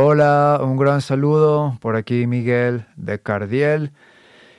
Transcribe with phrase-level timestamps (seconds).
[0.00, 1.76] Hola, un gran saludo.
[1.80, 3.90] Por aquí Miguel de Cardiel.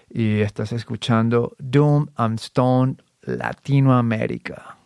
[0.10, 4.79] Y estás escuchando Doom and Stone Latinoamérica.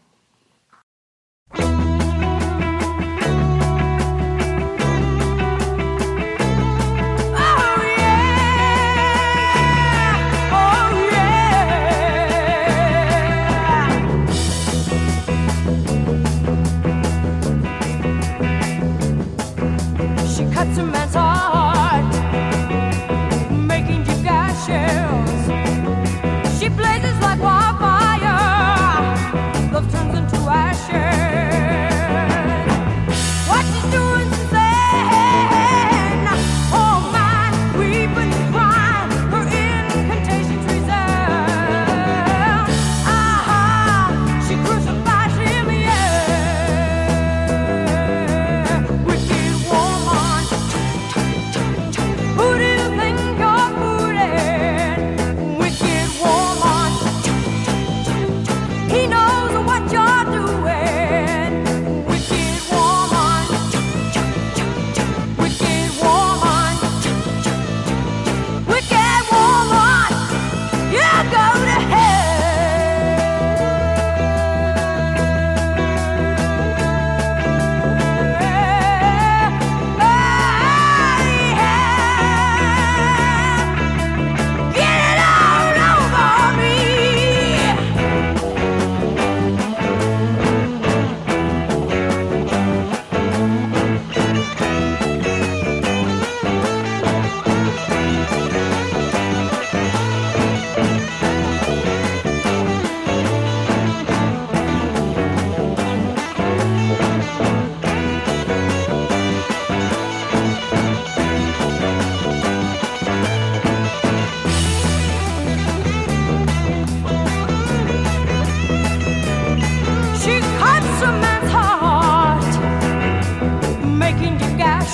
[24.67, 25.12] You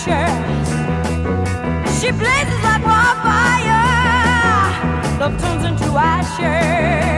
[0.10, 0.26] you.
[1.98, 3.84] She blazes like wildfire.
[5.20, 7.09] Love turns into ashes.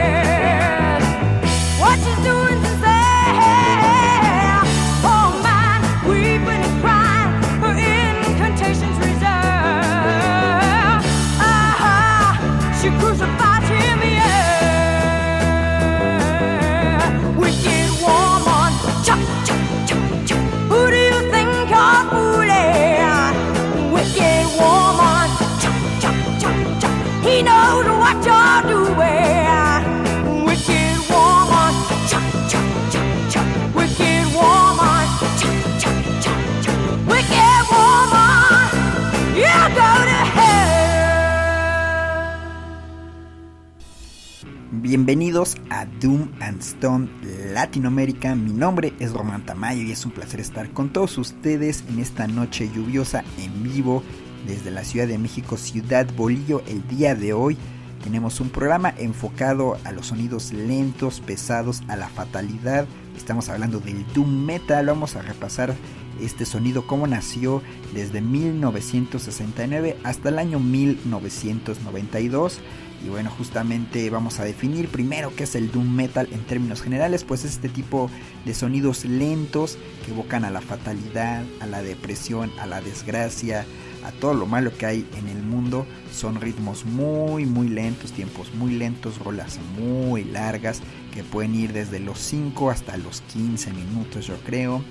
[45.86, 47.08] Doom and Stone
[47.52, 48.34] Latinoamérica.
[48.34, 52.26] Mi nombre es Román Tamayo y es un placer estar con todos ustedes en esta
[52.26, 54.02] noche lluviosa en vivo
[54.46, 56.62] desde la Ciudad de México, Ciudad Bolillo.
[56.66, 57.56] El día de hoy
[58.02, 62.86] tenemos un programa enfocado a los sonidos lentos, pesados, a la fatalidad.
[63.16, 64.86] Estamos hablando del Doom Metal.
[64.86, 65.74] Vamos a repasar
[66.20, 67.62] este sonido, cómo nació
[67.94, 72.60] desde 1969 hasta el año 1992
[73.04, 77.24] Y bueno, justamente vamos a definir primero qué es el doom metal en términos generales,
[77.24, 78.08] pues es este tipo
[78.44, 83.66] de sonidos lentos que evocan a la fatalidad, a la depresión, a la desgracia,
[84.04, 85.84] a todo lo malo que hay en el mundo.
[86.12, 90.80] Son ritmos muy, muy lentos, tiempos muy lentos, rolas muy largas
[91.12, 94.82] que pueden ir desde los 5 hasta los 15 minutos, yo creo.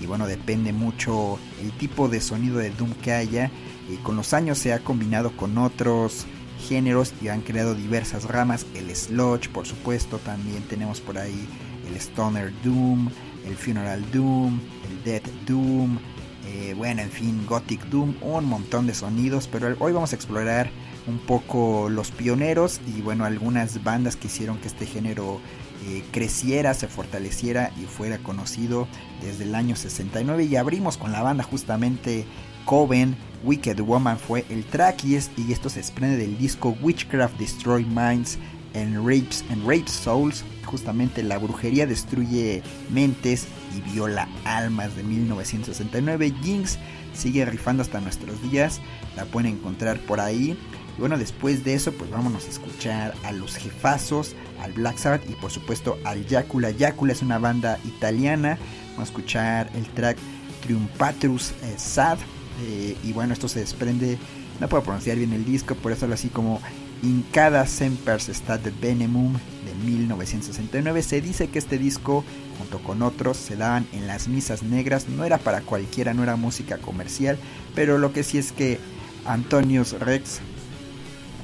[0.00, 3.50] Y bueno, depende mucho el tipo de sonido de Doom que haya.
[3.88, 6.26] Y con los años se ha combinado con otros
[6.58, 8.66] géneros y han creado diversas ramas.
[8.74, 11.46] El sludge, por supuesto, también tenemos por ahí
[11.88, 13.08] el stoner doom,
[13.46, 15.98] el funeral doom, el dead doom,
[16.46, 19.48] eh, bueno, en fin, gothic doom, un montón de sonidos.
[19.50, 20.70] Pero hoy vamos a explorar
[21.06, 25.40] un poco los pioneros y bueno, algunas bandas que hicieron que este género
[25.86, 28.88] eh, creciera, se fortaleciera y fuera conocido
[29.22, 30.44] desde el año 69.
[30.44, 32.24] Y abrimos con la banda justamente
[32.64, 33.16] Coven,
[33.46, 37.84] Wicked Woman fue el track y, es, y esto se desprende del disco Witchcraft Destroy
[37.84, 38.38] Minds
[38.74, 40.44] and Rapes, and Rapes Souls.
[40.64, 43.46] Justamente la brujería destruye mentes
[43.76, 46.34] y viola almas de 1969.
[46.42, 46.76] Jinx
[47.14, 48.80] sigue rifando hasta nuestros días,
[49.16, 50.58] la pueden encontrar por ahí.
[50.96, 55.30] Y bueno, después de eso, pues vámonos a escuchar a los jefazos, al Black Sabbath
[55.30, 56.70] y por supuesto al Yakula.
[56.72, 58.58] Yakula es una banda italiana.
[58.92, 60.18] Vamos a escuchar el track
[60.62, 62.18] Triumpatrus eh, Sad.
[62.62, 64.18] Eh, y bueno, esto se desprende,
[64.60, 66.60] no puedo pronunciar bien el disco, por eso lo así como
[67.02, 71.02] Incada Sempers Stat de Venemum de 1969.
[71.02, 72.24] Se dice que este disco,
[72.58, 75.08] junto con otros, se daban en las misas negras.
[75.08, 77.38] No era para cualquiera, no era música comercial,
[77.74, 78.80] pero lo que sí es que
[79.26, 80.40] Antonius Rex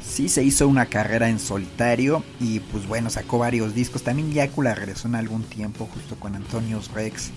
[0.03, 4.03] sí se hizo una carrera en solitario y pues bueno, sacó varios discos.
[4.03, 7.31] También Yakula regresó en algún tiempo justo con Antonius Rex.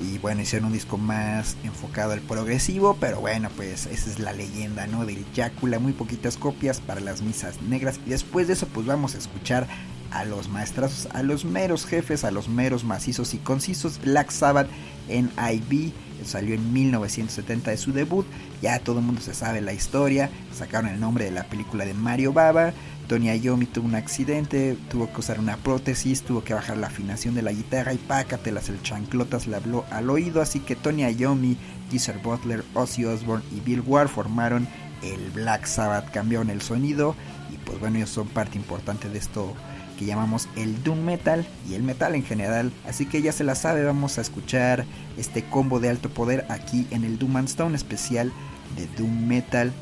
[0.00, 4.32] Y bueno, hicieron un disco más enfocado al progresivo, pero bueno, pues esa es la
[4.32, 5.04] leyenda, ¿no?
[5.04, 8.00] Del Yakula, muy poquitas copias para las misas negras.
[8.06, 9.66] Y después de eso, pues vamos a escuchar
[10.10, 14.00] a los maestrazos, a los meros jefes, a los meros macizos y concisos.
[14.00, 14.68] Black Sabbath
[15.08, 15.92] en IB,
[16.24, 18.26] salió en 1970 de su debut.
[18.62, 20.30] Ya todo el mundo se sabe la historia.
[20.56, 22.72] Sacaron el nombre de la película de Mario Baba.
[23.10, 27.34] Tony Iommi tuvo un accidente, tuvo que usar una prótesis, tuvo que bajar la afinación
[27.34, 30.40] de la guitarra y pácatelas, el chanclotas le habló al oído.
[30.40, 31.56] Así que Tony Iommi,
[31.90, 34.68] Geezer Butler, Ozzy Osbourne y Bill Ward formaron
[35.02, 37.16] el Black Sabbath, cambiaron el sonido
[37.52, 39.54] y pues bueno, ellos son parte importante de esto
[39.98, 42.70] que llamamos el Doom Metal y el metal en general.
[42.86, 44.84] Así que ya se la sabe, vamos a escuchar
[45.16, 48.32] este combo de alto poder aquí en el Doom and Stone especial
[48.76, 49.72] de Doom Metal.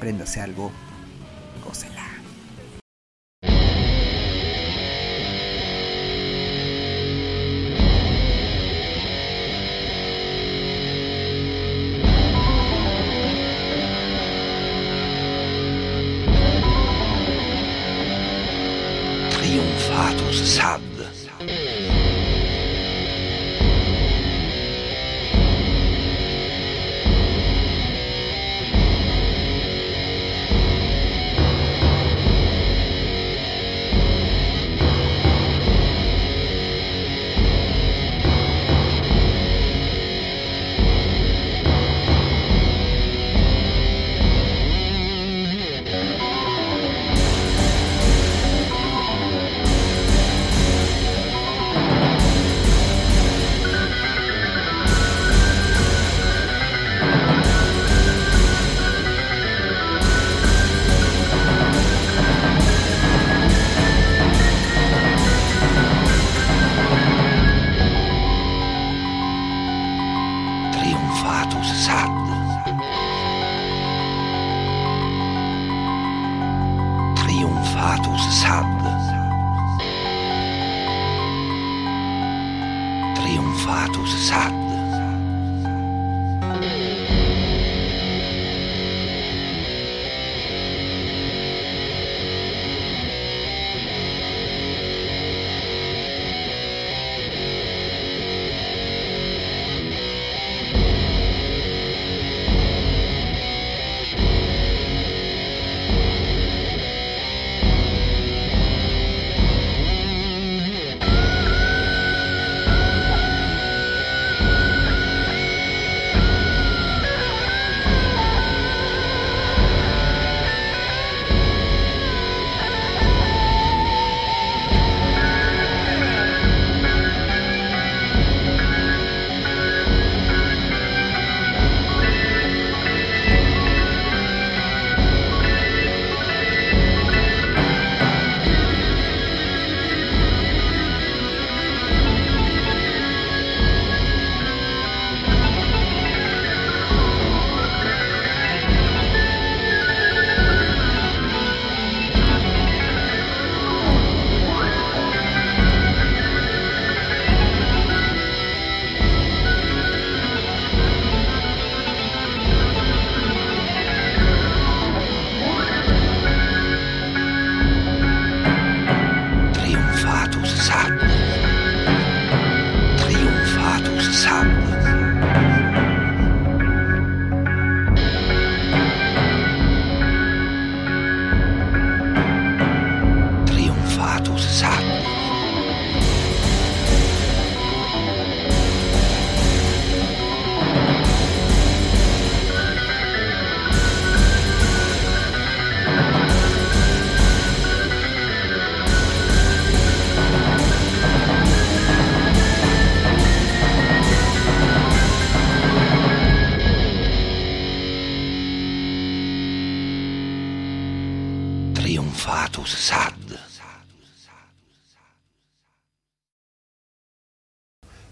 [0.00, 0.72] Préndase algo,
[1.64, 1.93] gócela.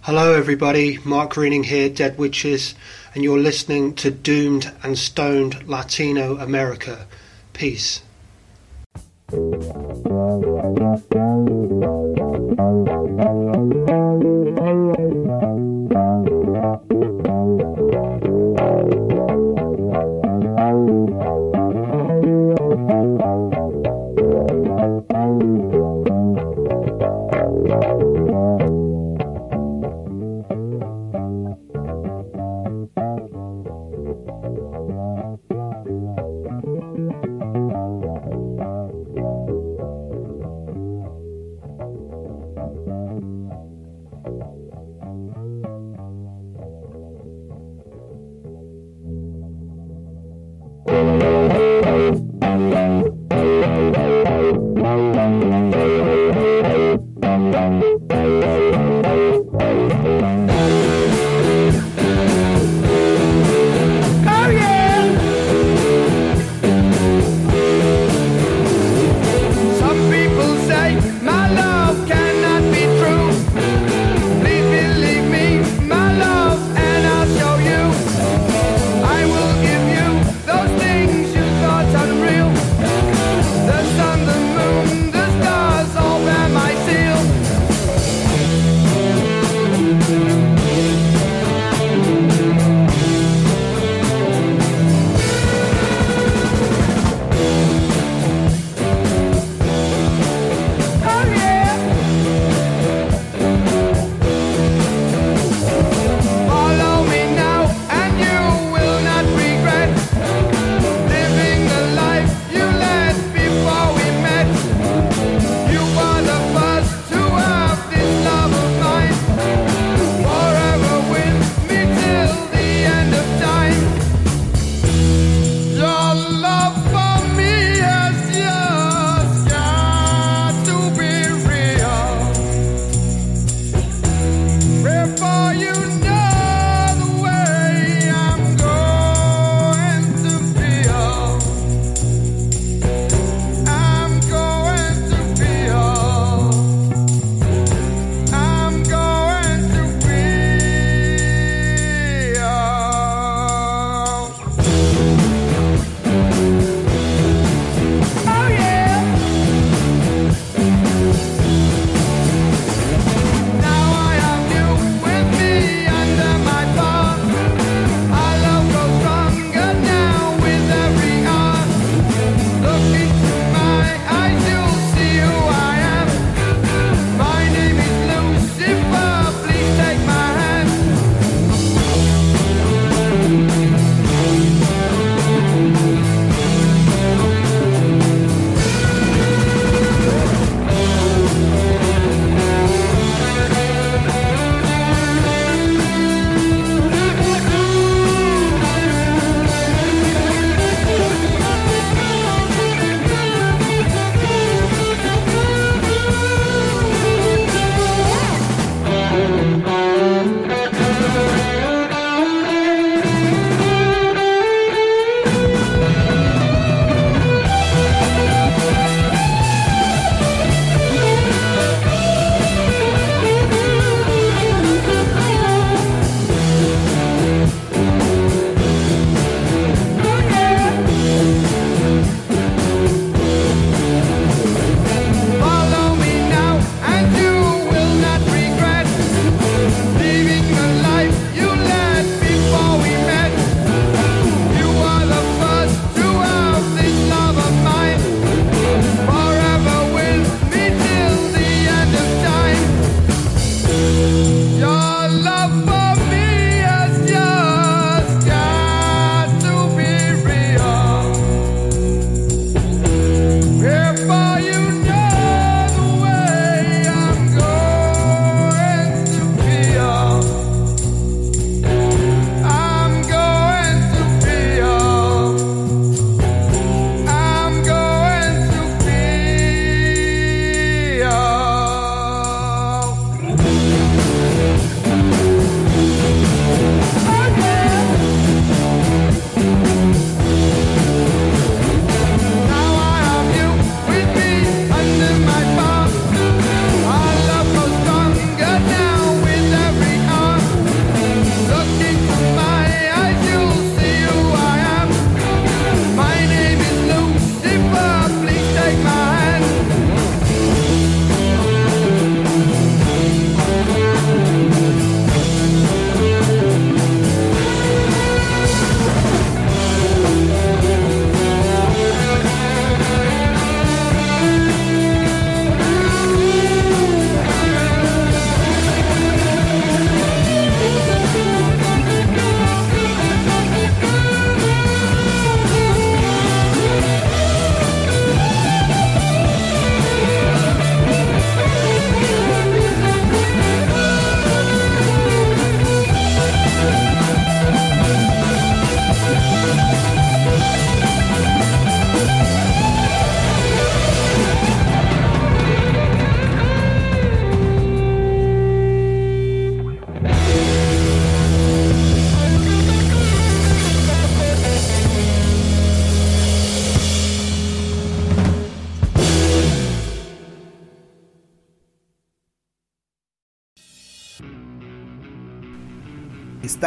[0.07, 0.99] Hello, everybody.
[1.05, 2.75] Mark Greening here, Dead Witches,
[3.15, 7.07] and you're listening to Doomed and Stoned Latino America.
[7.53, 8.03] Peace.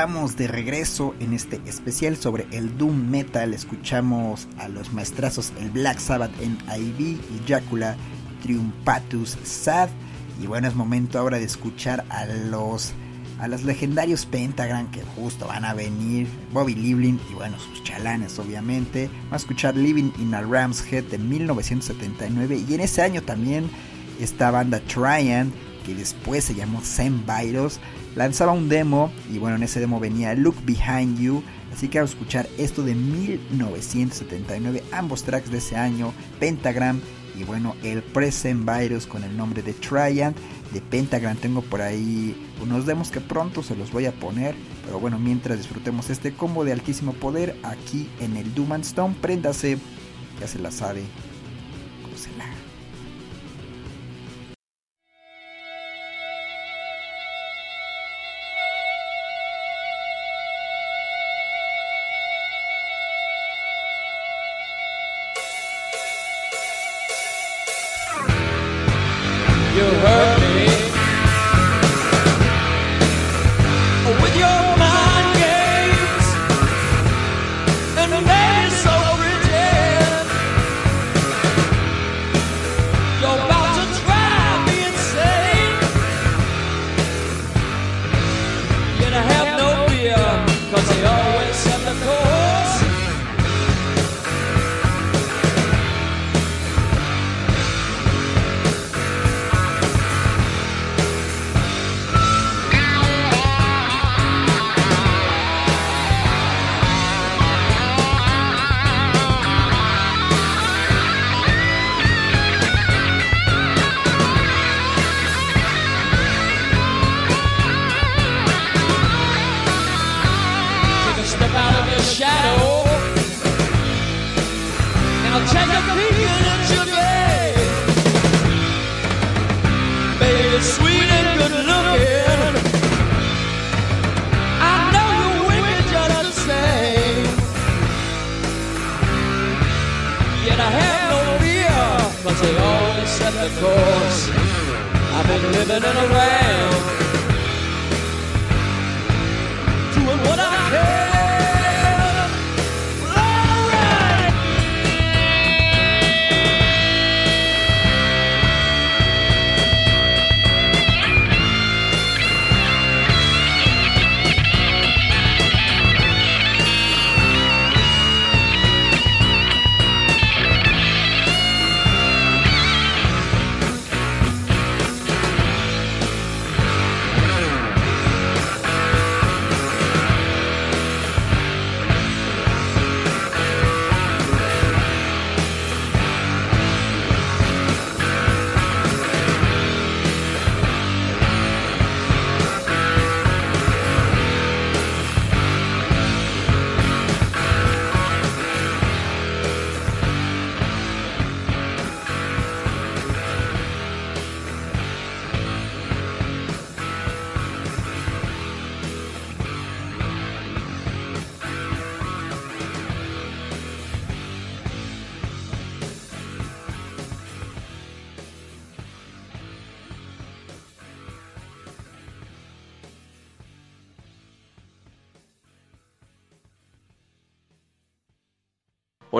[0.05, 3.55] Estamos de regreso en este especial sobre el Doom Metal.
[3.55, 7.95] Escuchamos a los maestrazos el Black Sabbath en IV y Dracula
[8.43, 9.89] Triumpatus Sad.
[10.39, 12.93] Y bueno, es momento ahora de escuchar a los
[13.39, 18.37] a los legendarios Pentagram que justo van a venir, Bobby Livlin y bueno, sus chalanes
[18.37, 19.07] obviamente.
[19.07, 23.71] Vamos a escuchar Living in a Ram's Head de 1979 y en ese año también
[24.19, 25.51] esta banda Trian,
[25.83, 27.79] que después se llamó Zen Virus,
[28.15, 31.43] lanzaba un demo y bueno, en ese demo venía Look Behind You.
[31.73, 37.01] Así que a escuchar esto de 1979, ambos tracks de ese año, Pentagram
[37.37, 40.37] y bueno, el Present Virus con el nombre de Triant.
[40.71, 44.55] De Pentagram tengo por ahí unos demos que pronto se los voy a poner.
[44.85, 49.15] Pero bueno, mientras disfrutemos este combo de altísimo poder aquí en el Doom and Stone,
[49.21, 49.77] préndase,
[50.39, 51.03] ya se la sabe,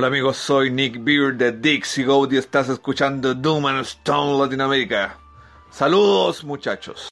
[0.05, 5.17] Hola amigos, soy Nick Beard de Dixie Goat y estás escuchando Doom and Stone Latinoamérica.
[5.71, 7.09] Saludos muchachos.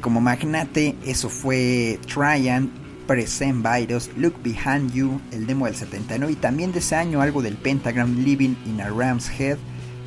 [0.00, 2.70] Como magnate, eso fue Tryan,
[3.06, 7.42] Present Virus, Look Behind You, el demo del 79 y también de ese año algo
[7.42, 9.58] del Pentagram Living in a Ram's Head.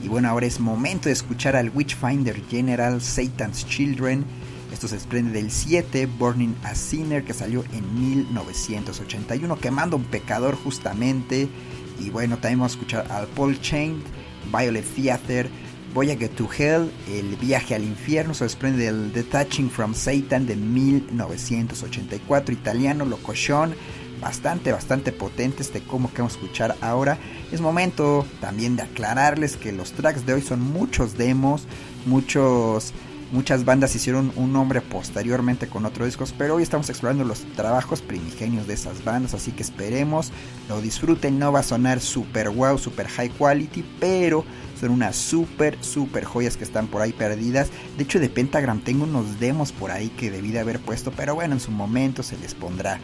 [0.03, 4.25] Y bueno, ahora es momento de escuchar al Witchfinder General, Satan's Children.
[4.73, 10.55] Esto se desprende del 7, Burning a Sinner, que salió en 1981, quemando un pecador
[10.55, 11.47] justamente.
[11.99, 14.01] Y bueno, también vamos a escuchar al Paul Chain,
[14.51, 15.49] Violet Theater,
[15.95, 22.53] Voyage to Hell, El viaje al infierno, se desprende del Detaching from Satan de 1984,
[22.53, 23.73] italiano, locochón,
[24.19, 27.17] bastante, bastante potente este como que vamos a escuchar ahora.
[27.53, 31.63] Es momento también de aclararles que los tracks de hoy son muchos demos,
[32.05, 32.91] muchos
[33.35, 38.01] Muchas bandas hicieron un nombre posteriormente con otros discos, pero hoy estamos explorando los trabajos
[38.01, 40.31] primigenios de esas bandas, así que esperemos
[40.69, 41.37] lo disfruten.
[41.37, 44.45] No va a sonar super wow, super high quality, pero
[44.79, 47.71] son unas super, super joyas que están por ahí perdidas.
[47.97, 51.35] De hecho, de Pentagram tengo unos demos por ahí que debí de haber puesto, pero
[51.35, 53.01] bueno, en su momento se les pondrá.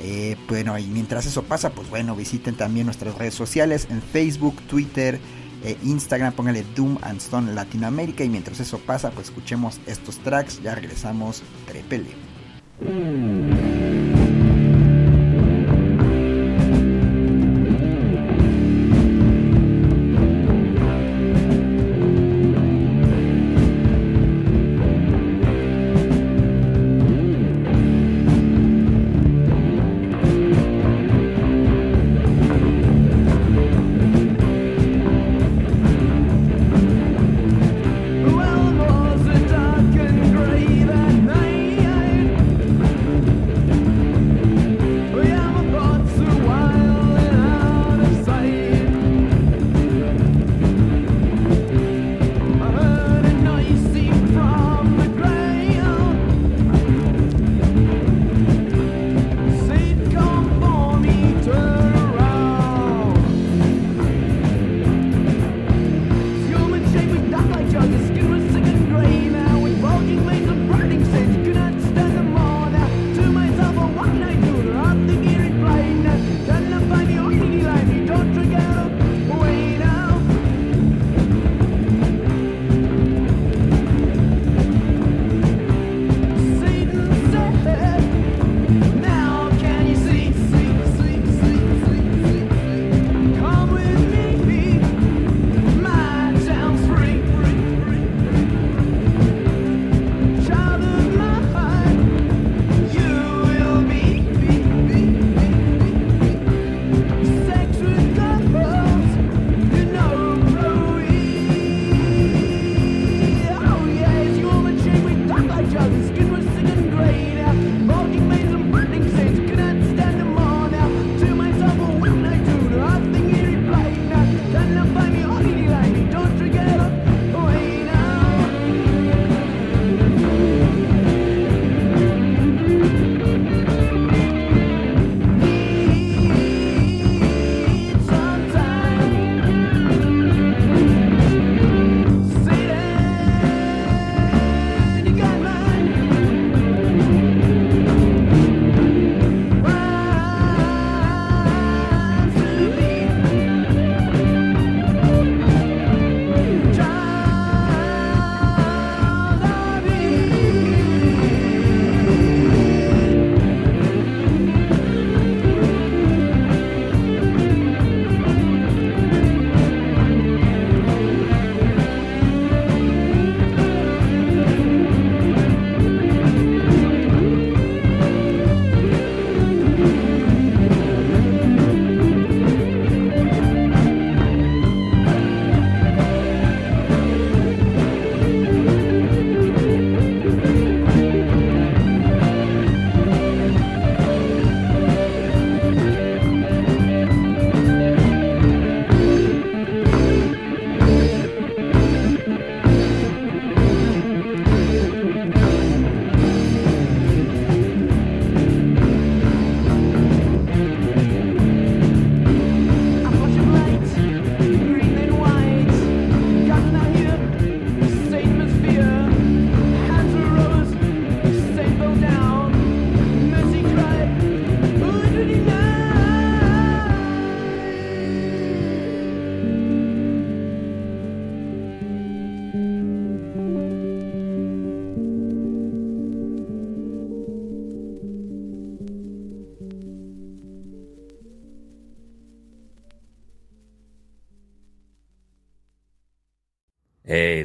[0.00, 4.60] Eh, bueno, y mientras eso pasa, pues bueno, visiten también nuestras redes sociales en Facebook,
[4.62, 5.20] Twitter,
[5.64, 10.62] eh, Instagram, póngale Doom and Stone Latinoamérica y mientras eso pasa, pues escuchemos estos tracks,
[10.62, 12.10] ya regresamos, trepele.
[12.80, 13.67] Well,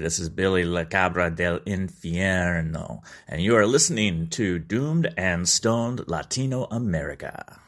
[0.04, 6.10] this is Billy La Cabra del Infierno, and you are listening to Doomed and Stoned
[6.10, 7.63] Latino America.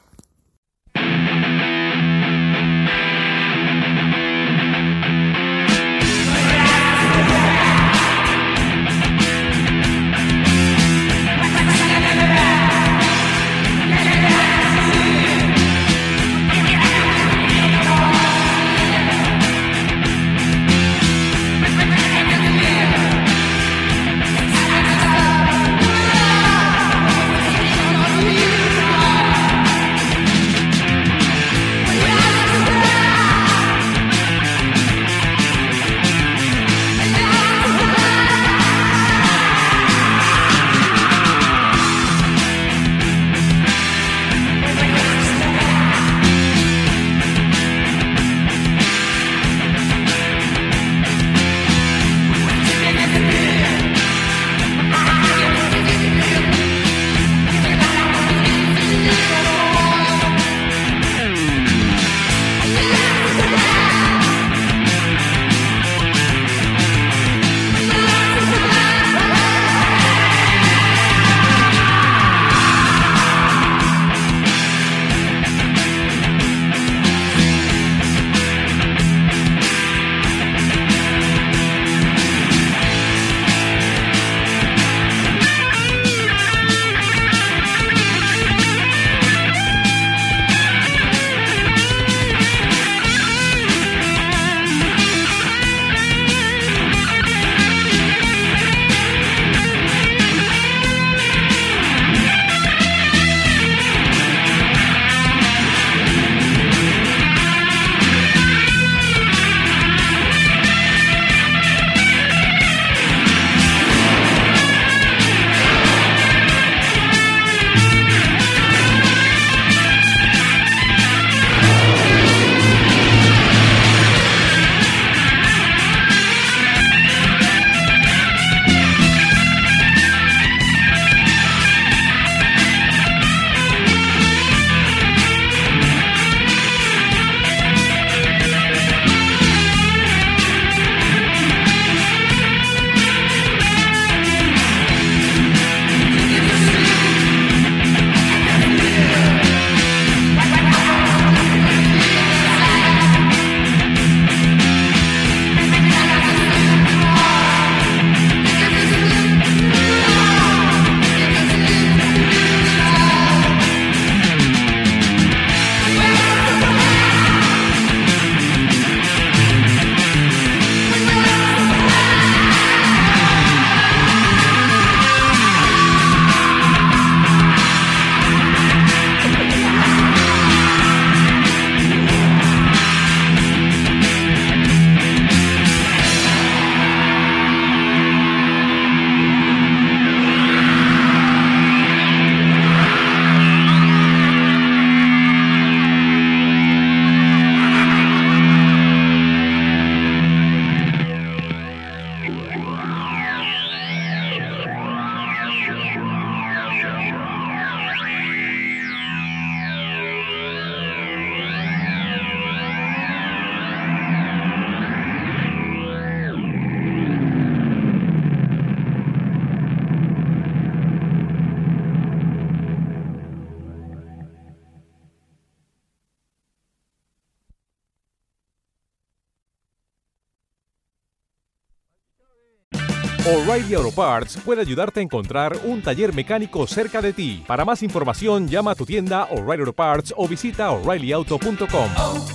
[233.76, 237.44] O'Reilly Auto Parts puede ayudarte a encontrar un taller mecánico cerca de ti.
[237.46, 241.90] Para más información, llama a tu tienda O'Reilly Auto Parts o visita oreillyauto.com.
[241.98, 242.26] oh,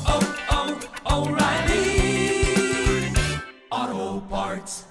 [3.72, 4.86] oh, Parts.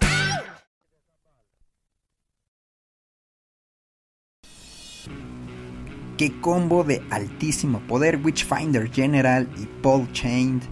[6.17, 10.63] Qué combo de altísimo poder Witchfinder General y Paul Chained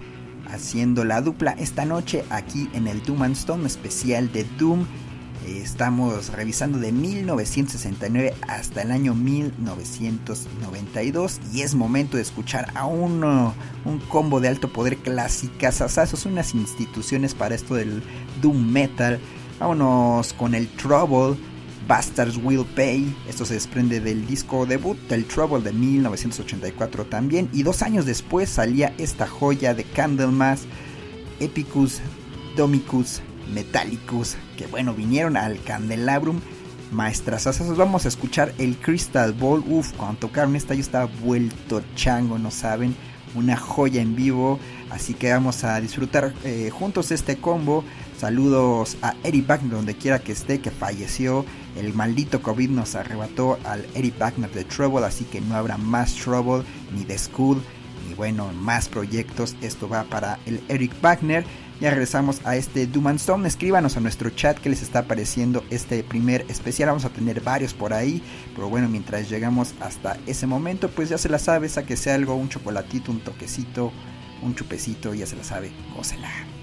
[0.52, 4.86] haciendo la dupla esta noche aquí en el Doom and Stone especial de Doom.
[5.48, 13.54] Estamos revisando de 1969 hasta el año 1992 y es momento de escuchar a uno,
[13.86, 15.82] un combo de alto poder clásicas,
[16.26, 18.04] unas instituciones para esto del
[18.42, 19.22] Doom Metal.
[19.58, 21.38] Vámonos con el Trouble,
[21.88, 23.16] Bastards Will Pay.
[23.30, 27.48] Esto se desprende del disco debut del Trouble de 1984 también.
[27.54, 30.66] Y dos años después salía esta joya de Candlemas,
[31.40, 32.02] Epicus
[32.58, 33.22] Domicus
[33.54, 36.40] Metallicus, que bueno, vinieron al Candelabrum.
[36.92, 37.46] Maestras,
[37.76, 39.64] vamos a escuchar el Crystal Ball.
[39.68, 42.96] Uf, cuando tocaron esta yo estaba vuelto chango, no saben.
[43.36, 44.58] Una joya en vivo.
[44.90, 47.84] Así que vamos a disfrutar eh, juntos este combo.
[48.18, 51.46] Saludos a Eric Wagner donde quiera que esté, que falleció.
[51.76, 56.16] El maldito COVID nos arrebató al Eric Wagner de Trouble, así que no habrá más
[56.16, 56.64] Trouble
[56.96, 57.62] ni de School.
[58.08, 59.56] Ni bueno, más proyectos.
[59.62, 61.46] Esto va para el Eric Wagner.
[61.80, 63.48] Ya regresamos a este Doom Stone.
[63.48, 66.90] Escríbanos a nuestro chat que les está pareciendo este primer especial.
[66.90, 68.24] Vamos a tener varios por ahí.
[68.56, 71.70] Pero bueno, mientras llegamos hasta ese momento, pues ya se la sabe.
[71.70, 73.92] sea algo, un chocolatito, un toquecito,
[74.42, 75.14] un chupecito.
[75.14, 76.57] Ya se la sabe, gócela.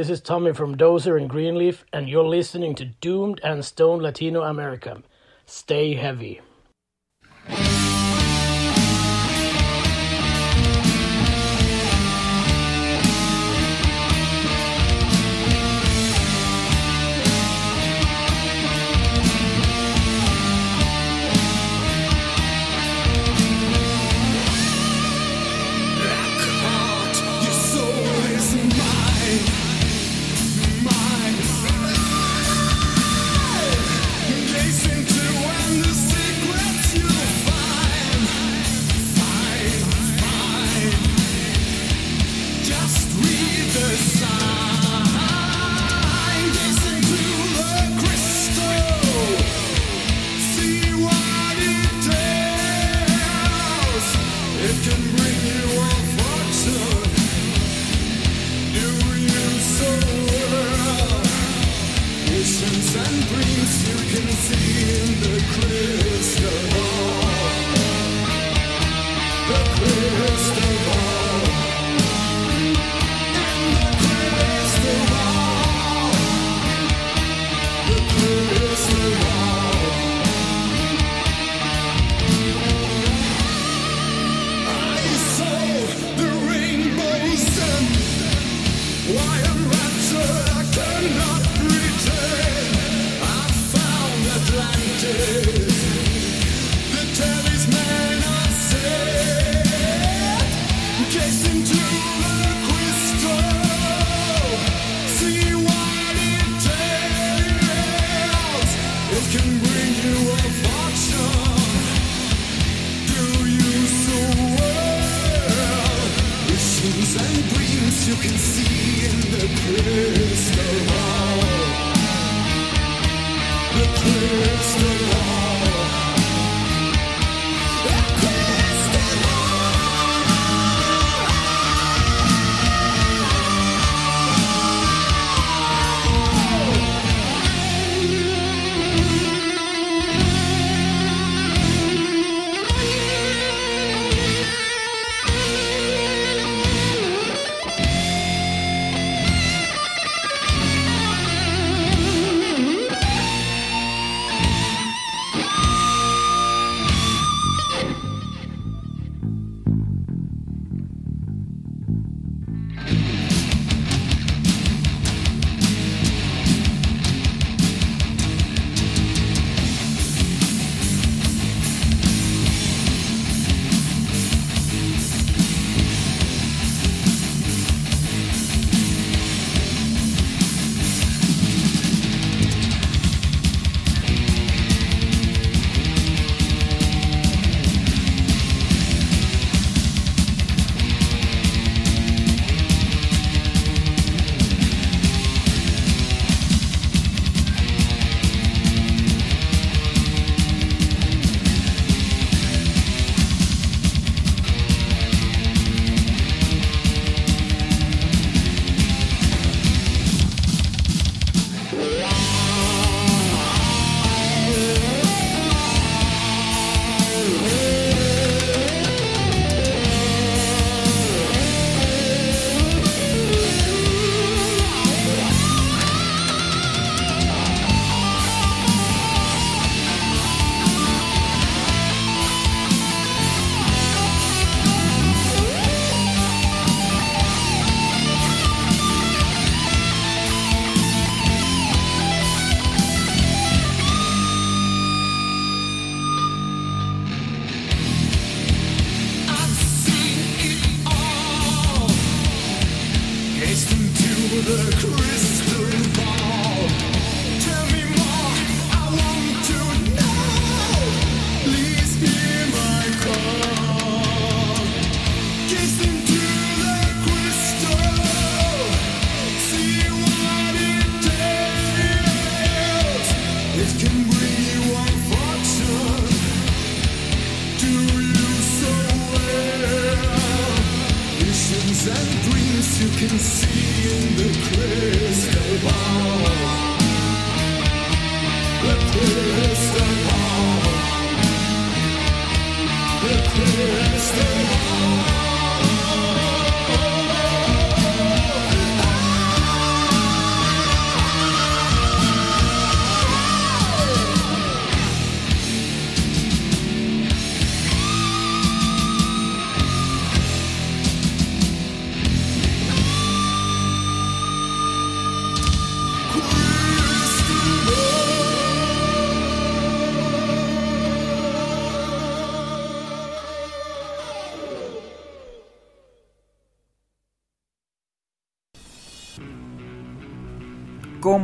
[0.00, 4.40] This is Tommy from Dozer and Greenleaf, and you're listening to Doomed and Stone Latino
[4.40, 5.02] America.
[5.44, 6.40] Stay heavy.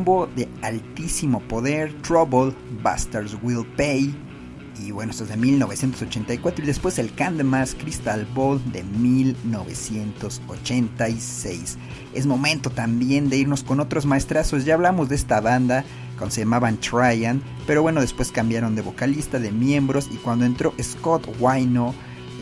[0.07, 4.15] De altísimo poder, Trouble, Bastards Will Pay.
[4.81, 11.79] Y bueno, esto es de 1984 y después el Candlemas Crystal Ball de 1986.
[12.15, 14.65] Es momento también de irnos con otros maestrazos.
[14.65, 15.85] Ya hablamos de esta banda
[16.19, 20.73] cuando se llamaban Tryan, pero bueno, después cambiaron de vocalista, de miembros y cuando entró
[20.81, 21.93] Scott Wino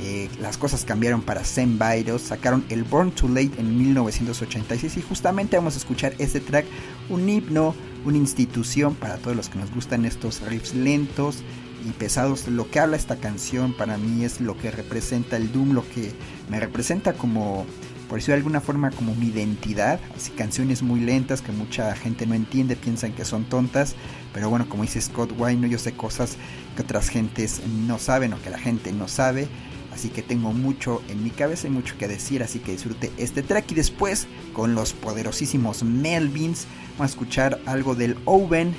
[0.05, 5.03] eh, las cosas cambiaron para Zen Virus, sacaron el Born Too Late en 1986 y
[5.03, 6.67] justamente vamos a escuchar este track,
[7.09, 7.75] un himno
[8.05, 11.39] una institución para todos los que nos gustan estos riffs lentos
[11.87, 12.47] y pesados.
[12.49, 16.13] Lo que habla esta canción para mí es lo que representa el Doom, lo que
[16.51, 17.65] me representa como,
[18.09, 20.01] por decirlo de alguna forma, como mi identidad.
[20.17, 23.95] Así canciones muy lentas que mucha gente no entiende, piensan que son tontas,
[24.33, 26.37] pero bueno, como dice Scott Wine, yo sé cosas
[26.77, 29.49] que otras gentes no saben o que la gente no sabe.
[29.95, 33.43] Así que tengo mucho en mi cabeza y mucho que decir, así que disfrute este
[33.43, 36.67] track y después con los poderosísimos Melvins
[36.99, 38.75] vamos a escuchar algo del Oven.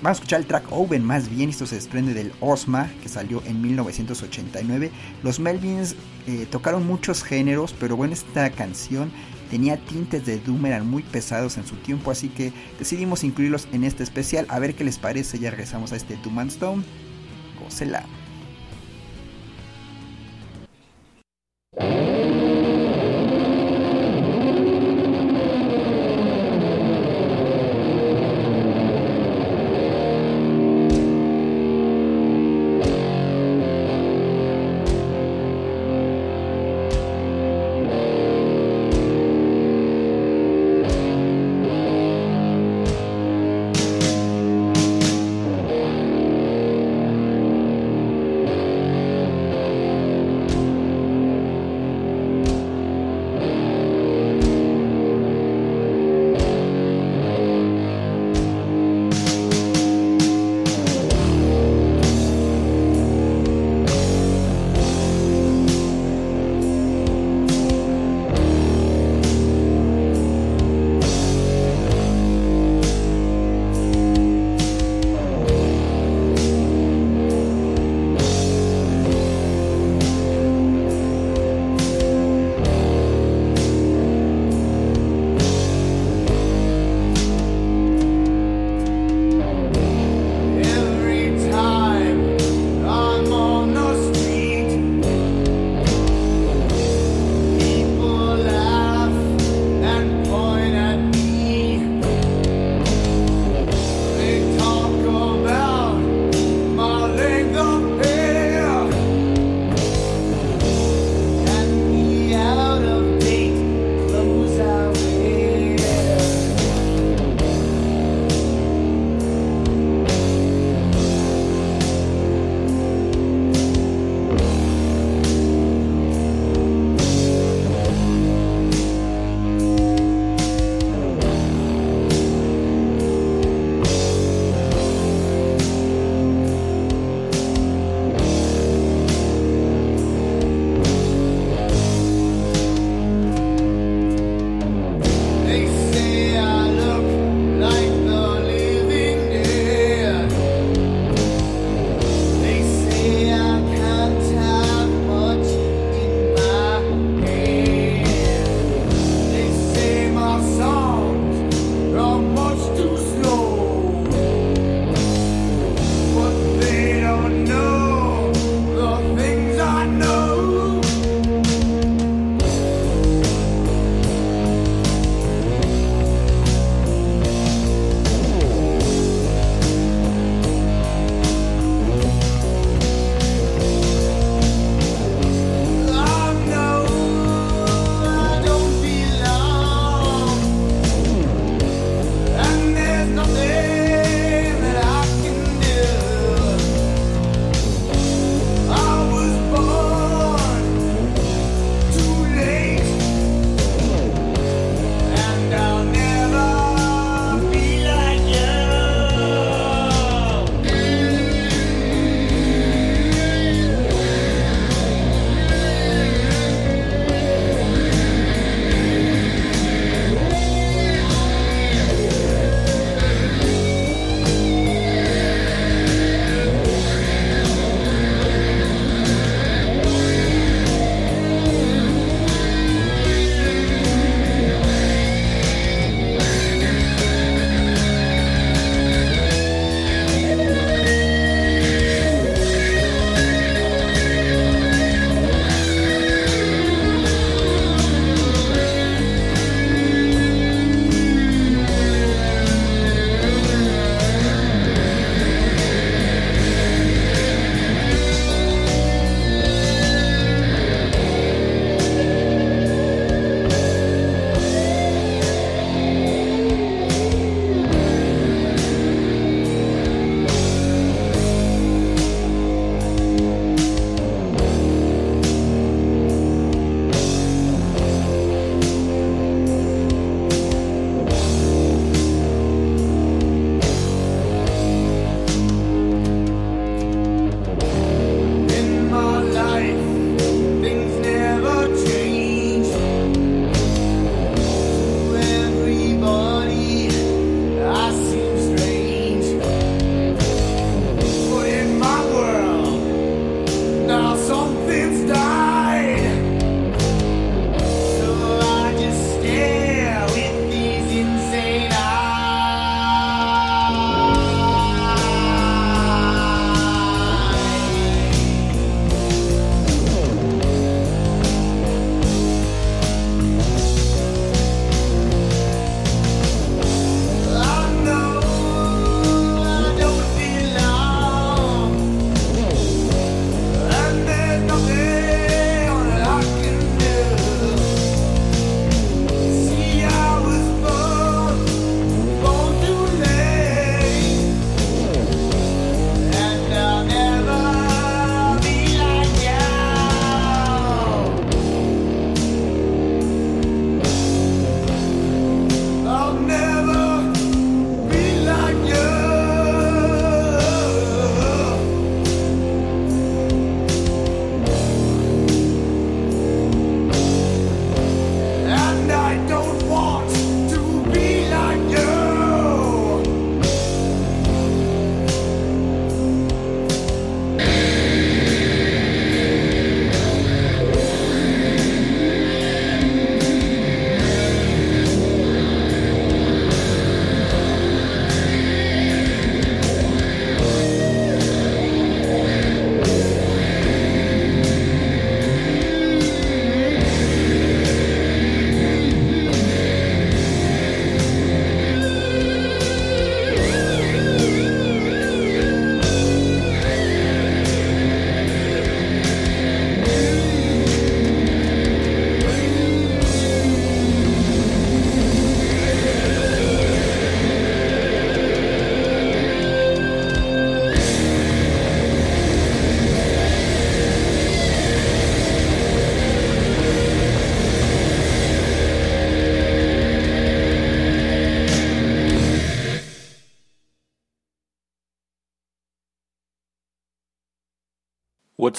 [0.00, 3.42] Vamos a escuchar el track Oven más bien, esto se desprende del Osma que salió
[3.46, 4.92] en 1989.
[5.24, 5.96] Los Melvins
[6.28, 9.10] eh, tocaron muchos géneros, pero bueno, esta canción
[9.50, 13.82] tenía tintes de Doom, eran muy pesados en su tiempo, así que decidimos incluirlos en
[13.82, 14.46] este especial.
[14.48, 16.84] A ver qué les parece, ya regresamos a este Doom and Stone.
[17.60, 18.06] Gócela.
[21.80, 22.49] Música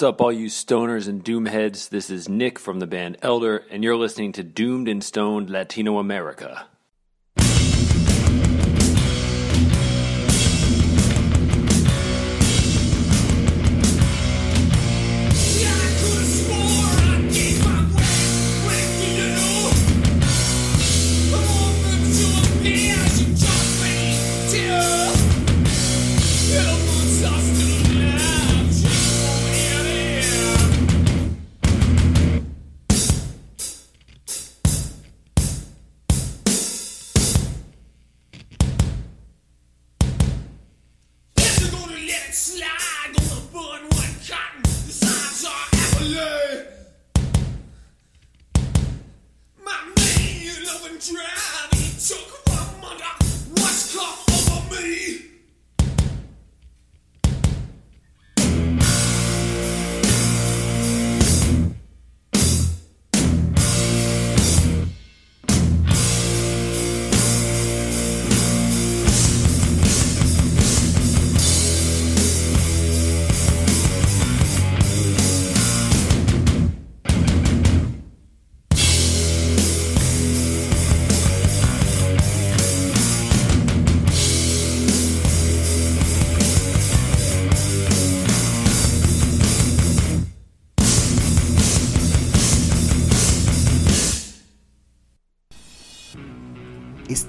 [0.02, 1.90] What's up, all you stoners and doomheads?
[1.90, 6.00] This is Nick from the band Elder, and you're listening to Doomed and Stoned Latino
[6.00, 6.66] America.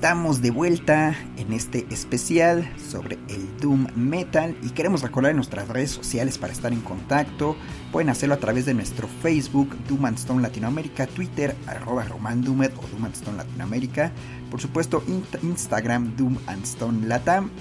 [0.03, 5.93] Estamos de vuelta en este especial sobre el Doom Metal y queremos recordar nuestras redes
[5.93, 7.57] sociales para estar en contacto.
[7.93, 12.73] Pueden hacerlo a través de nuestro Facebook Doom and Stone Latinoamérica, Twitter arroba Roman Doomed
[12.79, 14.11] o Doom and Stone Latinoamérica,
[14.51, 15.05] por supuesto
[15.41, 17.53] Instagram Doom and Stone Latam.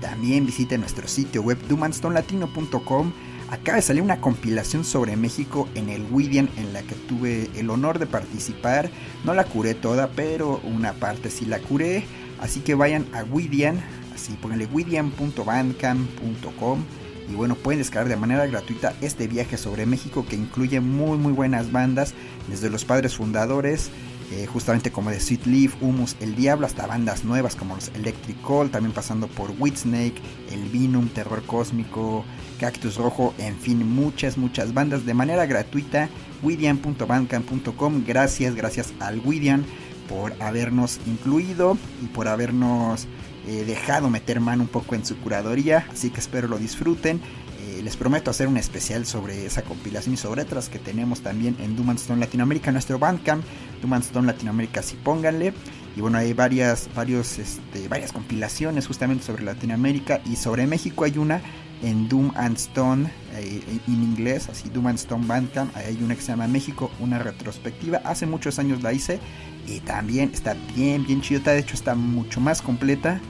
[0.00, 3.12] También visiten nuestro sitio web doomandstonelatino.com
[3.50, 7.68] Acaba de salir una compilación sobre México en el Widian en la que tuve el
[7.70, 8.90] honor de participar.
[9.24, 12.04] No la curé toda, pero una parte sí la curé.
[12.40, 13.82] Así que vayan a Widian,
[14.14, 16.84] así pónganle widian.bandcamp.com
[17.30, 21.32] y bueno, pueden descargar de manera gratuita este viaje sobre México que incluye muy muy
[21.32, 22.14] buenas bandas,
[22.48, 23.90] desde los padres fundadores,
[24.32, 28.36] eh, justamente como de Sweet Leaf, Humus, El Diablo, hasta bandas nuevas como los Electric
[28.46, 30.20] Call, también pasando por Whitsnake,
[30.50, 32.24] El Vinum, Terror Cósmico,
[32.58, 36.08] Cactus Rojo, en fin, muchas, muchas bandas de manera gratuita.
[36.42, 38.04] Widian.bandcamp.com.
[38.06, 39.64] Gracias, gracias al Widian
[40.08, 43.06] por habernos incluido y por habernos
[43.46, 45.86] eh, dejado meter mano un poco en su curaduría.
[45.92, 47.20] Así que espero lo disfruten.
[47.60, 51.56] Eh, les prometo hacer un especial sobre esa compilación y sobre otras que tenemos también
[51.60, 53.42] en Doom Stone Latinoamérica, nuestro Bandcamp,
[53.80, 55.54] Doom Stone Latinoamérica, si pónganle.
[55.96, 61.18] Y bueno, hay varias, varios, este, varias compilaciones justamente sobre Latinoamérica y sobre México hay
[61.18, 61.40] una
[61.84, 65.76] en Doom and Stone eh, en inglés, así Doom and Stone Bandcamp.
[65.76, 67.98] Hay una que se llama México, una retrospectiva.
[68.04, 69.20] Hace muchos años la hice
[69.68, 71.52] y también está bien, bien chidota.
[71.52, 73.20] De hecho, está mucho más completa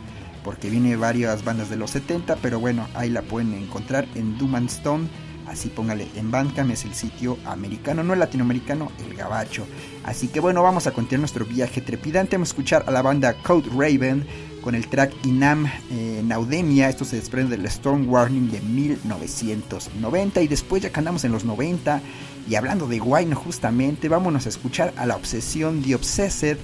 [0.44, 2.36] porque viene varias bandas de los 70.
[2.36, 5.08] Pero bueno, ahí la pueden encontrar en Doom and Stone.
[5.48, 9.66] Así póngale en Bandcamp, es el sitio americano, no el latinoamericano, el gabacho.
[10.04, 12.36] Así que bueno, vamos a continuar nuestro viaje trepidante.
[12.36, 14.26] Vamos a escuchar a la banda Code Raven
[14.64, 16.88] con el track Inam eh, Naudemia.
[16.88, 20.40] Esto se desprende del Storm Warning de 1990.
[20.40, 22.00] Y después, ya que andamos en los 90
[22.48, 26.56] y hablando de Wine, justamente, vámonos a escuchar a la obsesión The Obsessed,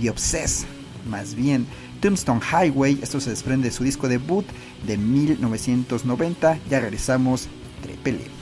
[0.00, 0.66] The Obsessed,
[1.08, 1.66] más bien.
[2.00, 4.44] Tombstone Highway, esto se desprende de su disco debut
[4.84, 6.58] de 1990.
[6.68, 7.46] Ya regresamos,
[7.80, 8.35] trepele.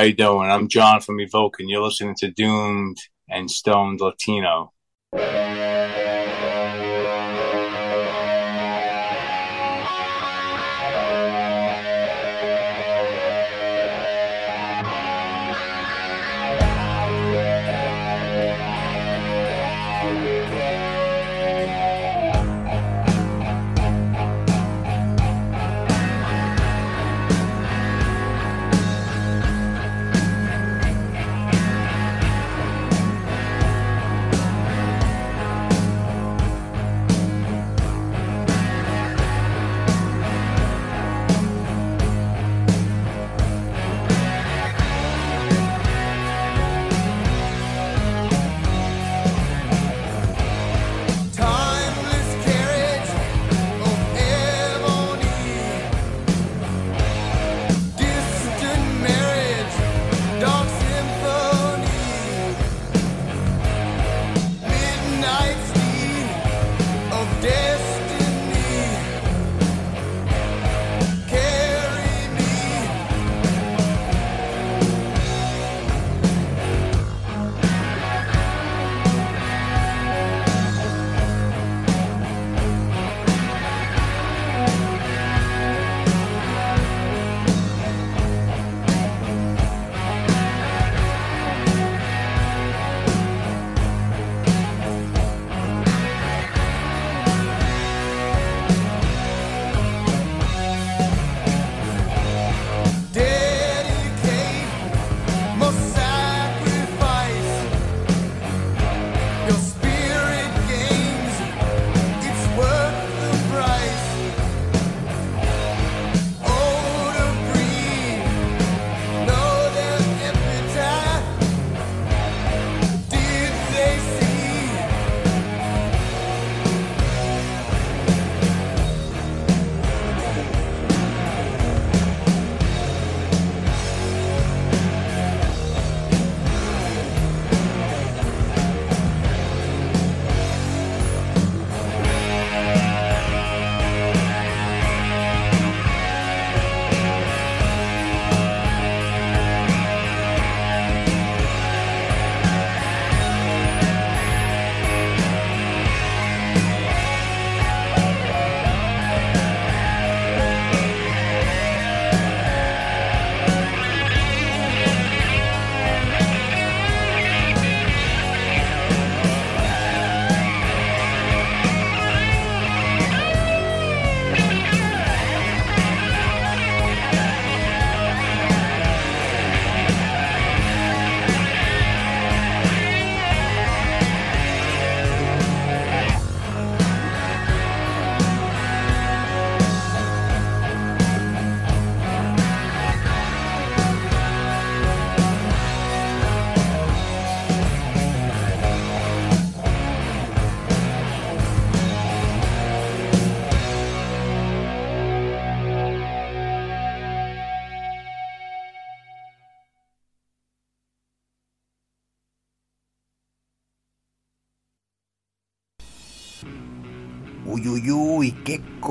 [0.00, 0.50] How you doing?
[0.50, 2.96] I'm John from Evoke, and you're listening to Doomed
[3.28, 4.72] and Stoned Latino.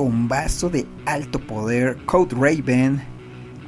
[0.00, 1.98] Combazo de alto poder.
[2.06, 3.02] Code Raven.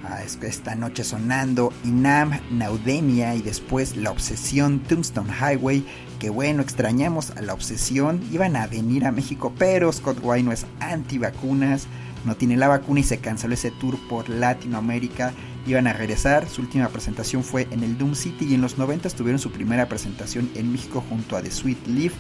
[0.03, 5.85] Ah, esta noche sonando Inam, Naudemia y después La Obsesión, Tombstone Highway.
[6.19, 8.23] Que bueno, extrañamos a La Obsesión.
[8.33, 11.87] Iban a venir a México, pero Scott no es antivacunas.
[12.25, 15.35] No tiene la vacuna y se canceló ese tour por Latinoamérica.
[15.67, 16.49] Iban a regresar.
[16.49, 19.87] Su última presentación fue en el Doom City y en los 90 tuvieron su primera
[19.87, 22.15] presentación en México junto a The Sweet Leaf.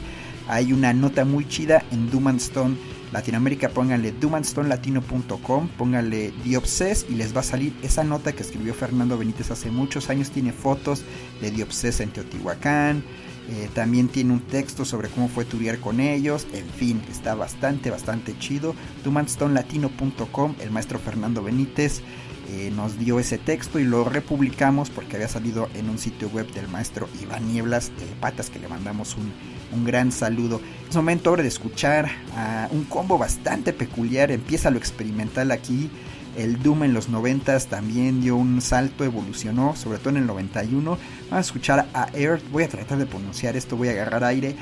[0.48, 2.76] Hay una nota muy chida en Doom and Stone
[3.12, 3.68] Latinoamérica.
[3.68, 9.18] Pónganle doomandstonelatino.com, pónganle The Obsess y les va a salir esa nota que escribió Fernando
[9.18, 10.30] Benítez hace muchos años.
[10.30, 11.04] Tiene fotos
[11.40, 13.04] de The Obsess en Teotihuacán.
[13.48, 16.46] eh, también tiene un texto sobre cómo fue turiar con ellos.
[16.52, 18.74] En fin, está bastante, bastante chido.
[19.04, 22.02] doomandstonelatino.com, el maestro Fernando Benítez.
[22.48, 26.50] Eh, nos dio ese texto y lo republicamos porque había salido en un sitio web
[26.52, 29.32] del maestro Iván Nieblas de Patas que le mandamos un,
[29.72, 30.60] un gran saludo.
[30.88, 35.90] Es momento ahora de escuchar a un combo bastante peculiar, empieza lo experimental aquí.
[36.36, 40.82] El Doom en los 90 también dio un salto, evolucionó, sobre todo en el 91.
[40.82, 40.98] Vamos
[41.30, 44.56] a escuchar a Earth, voy a tratar de pronunciar esto, voy a agarrar aire.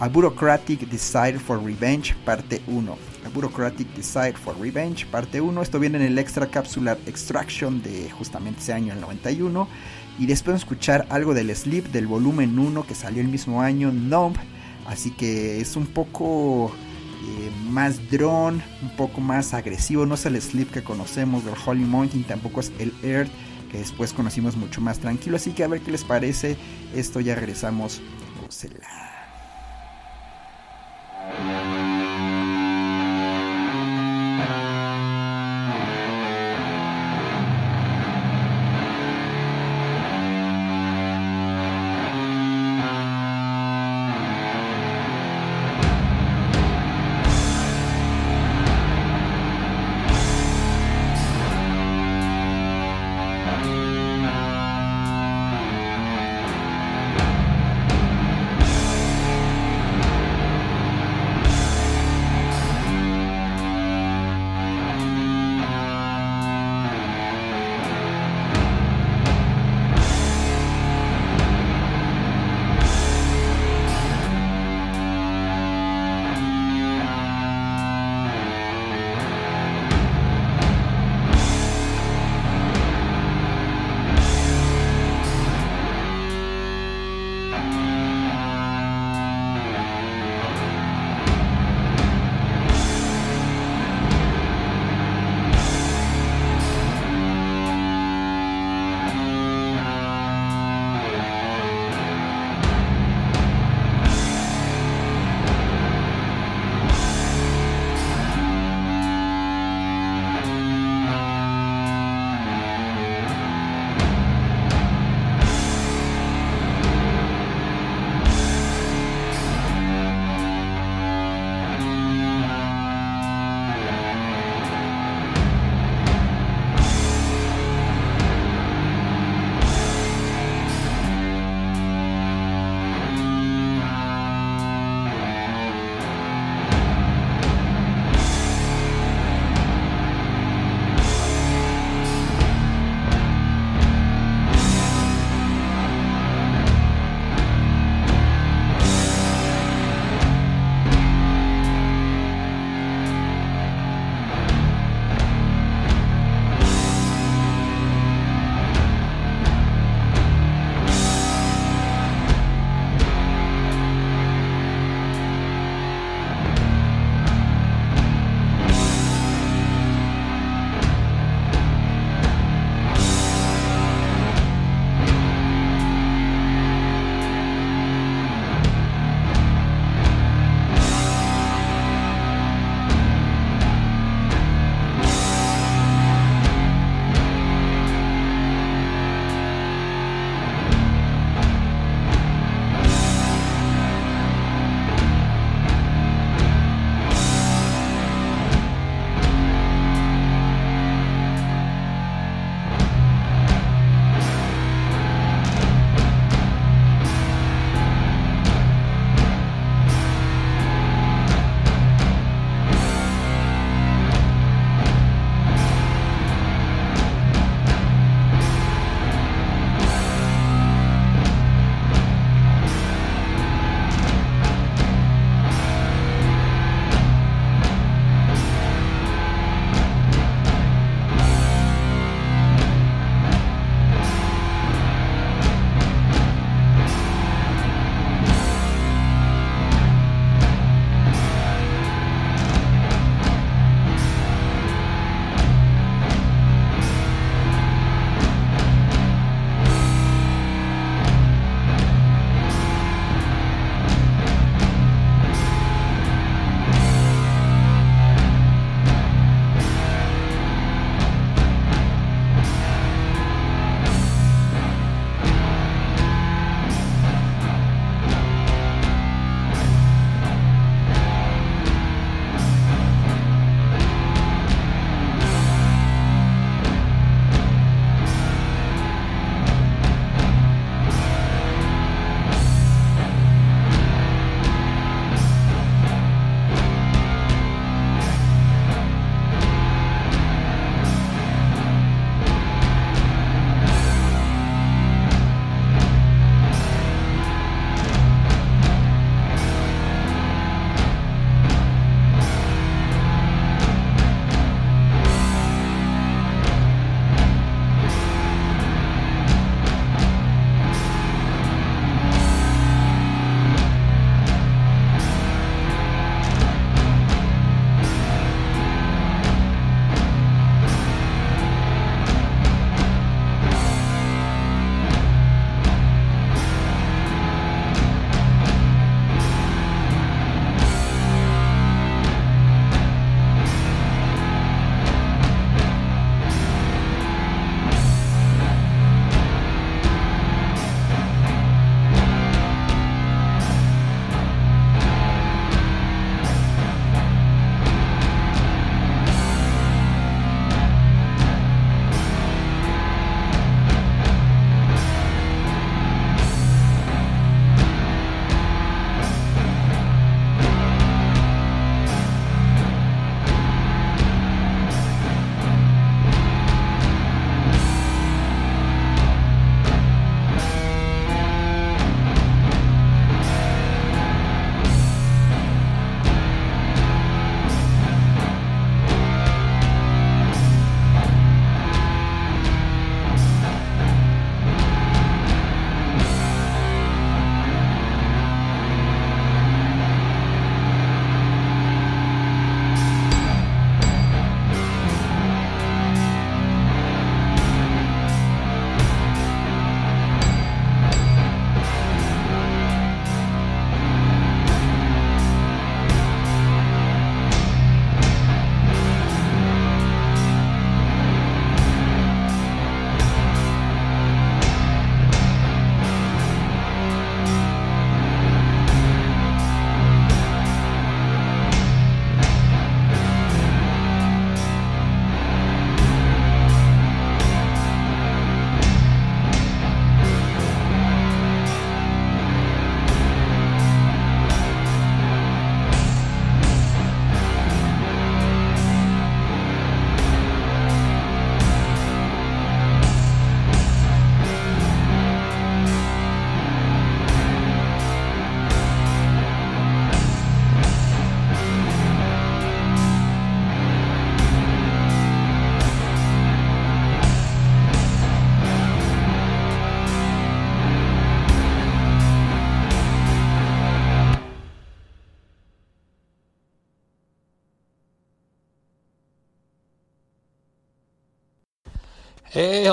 [0.00, 3.11] A Bureaucratic Desire for Revenge, parte 1.
[3.30, 5.62] Bureaucratic Desire for Revenge, parte 1.
[5.62, 9.68] Esto viene en el Extra Capsular Extraction de justamente ese año, el 91.
[10.18, 14.36] Y después escuchar algo del Sleep del volumen 1 que salió el mismo año, Numb.
[14.86, 16.72] Así que es un poco
[17.24, 20.06] eh, más drone, un poco más agresivo.
[20.06, 23.30] No es el Sleep que conocemos del Holy Mountain, tampoco es el Earth
[23.72, 25.36] que después conocimos mucho más tranquilo.
[25.36, 26.56] Así que a ver qué les parece.
[26.94, 28.02] Esto ya regresamos.
[34.42, 34.71] Amen.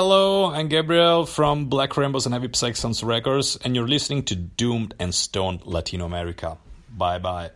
[0.00, 4.94] Hello, I'm Gabriel from Black Rainbows and Heavy Sounds Records, and you're listening to Doomed
[4.98, 6.56] and Stoned Latino America.
[6.88, 7.50] Bye bye.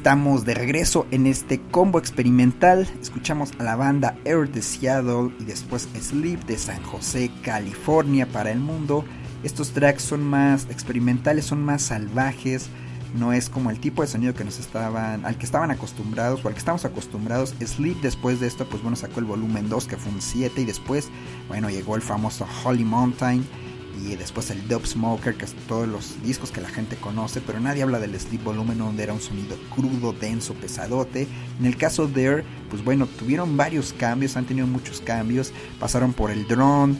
[0.00, 2.88] Estamos de regreso en este combo experimental.
[3.02, 8.50] Escuchamos a la banda Air de Seattle y después Sleep de San José, California para
[8.50, 9.04] el mundo.
[9.42, 12.70] Estos tracks son más experimentales, son más salvajes.
[13.14, 16.48] No es como el tipo de sonido que nos estaban, al que estaban acostumbrados o
[16.48, 17.54] al que estamos acostumbrados.
[17.62, 20.64] Sleep después de esto, pues bueno, sacó el volumen 2 que fue un 7 y
[20.64, 21.10] después,
[21.46, 23.44] bueno, llegó el famoso Holy Mountain
[23.98, 27.60] y después el Dub Smoker, que es todos los discos que la gente conoce, pero
[27.60, 31.26] nadie habla del Sleep Volumen donde era un sonido crudo, denso, pesadote.
[31.58, 36.12] En el caso de Air, pues bueno, tuvieron varios cambios, han tenido muchos cambios, pasaron
[36.12, 36.96] por el drone,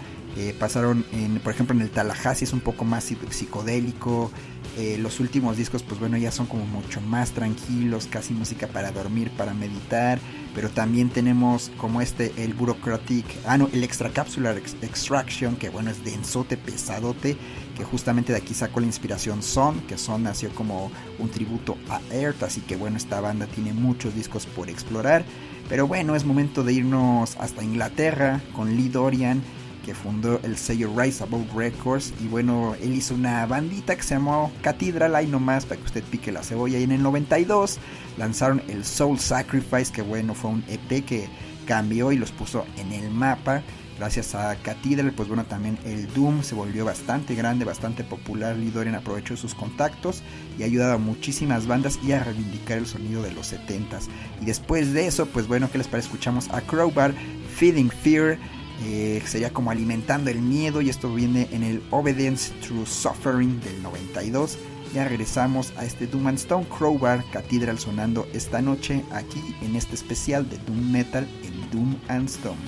[0.59, 4.31] pasaron en, por ejemplo en el Tallahassee es un poco más psicodélico,
[4.79, 8.93] eh, los últimos discos pues bueno ya son como mucho más tranquilos, casi música para
[8.93, 10.21] dormir, para meditar,
[10.55, 16.05] pero también tenemos como este el Bureaucratic, ah no, el Extracapsular Extraction, que bueno es
[16.05, 17.37] densote, pesadote,
[17.77, 22.01] que justamente de aquí sacó la inspiración Son, que Son nació como un tributo a
[22.15, 25.25] Earth, así que bueno, esta banda tiene muchos discos por explorar,
[25.69, 29.43] pero bueno, es momento de irnos hasta Inglaterra con Lee Dorian,
[29.81, 34.15] que fundó el sello Rise Above Records y bueno, él hizo una bandita que se
[34.15, 37.79] llamó Cathedral, ahí nomás para que usted pique la cebolla y en el 92
[38.19, 41.29] lanzaron el Soul Sacrifice, que bueno, fue un EP que
[41.67, 43.63] cambió y los puso en el mapa.
[44.01, 48.57] Gracias a Cathedral, pues bueno, también el Doom se volvió bastante grande, bastante popular.
[48.57, 50.23] Lee Dorian aprovechó sus contactos
[50.59, 54.09] y ha ayudado a muchísimas bandas y a reivindicar el sonido de los 70s.
[54.41, 56.07] Y después de eso, pues bueno, ¿qué les parece?
[56.07, 57.13] Escuchamos a Crowbar,
[57.57, 58.39] Feeding Fear.
[58.83, 63.83] Eh, sería como alimentando el miedo y esto viene en el Obedience Through Suffering del
[63.83, 64.59] 92.
[64.95, 69.95] Ya regresamos a este Doom and Stone Crowbar Cathedral sonando esta noche aquí en este
[69.95, 72.59] especial de Doom Metal en Doom and Stone.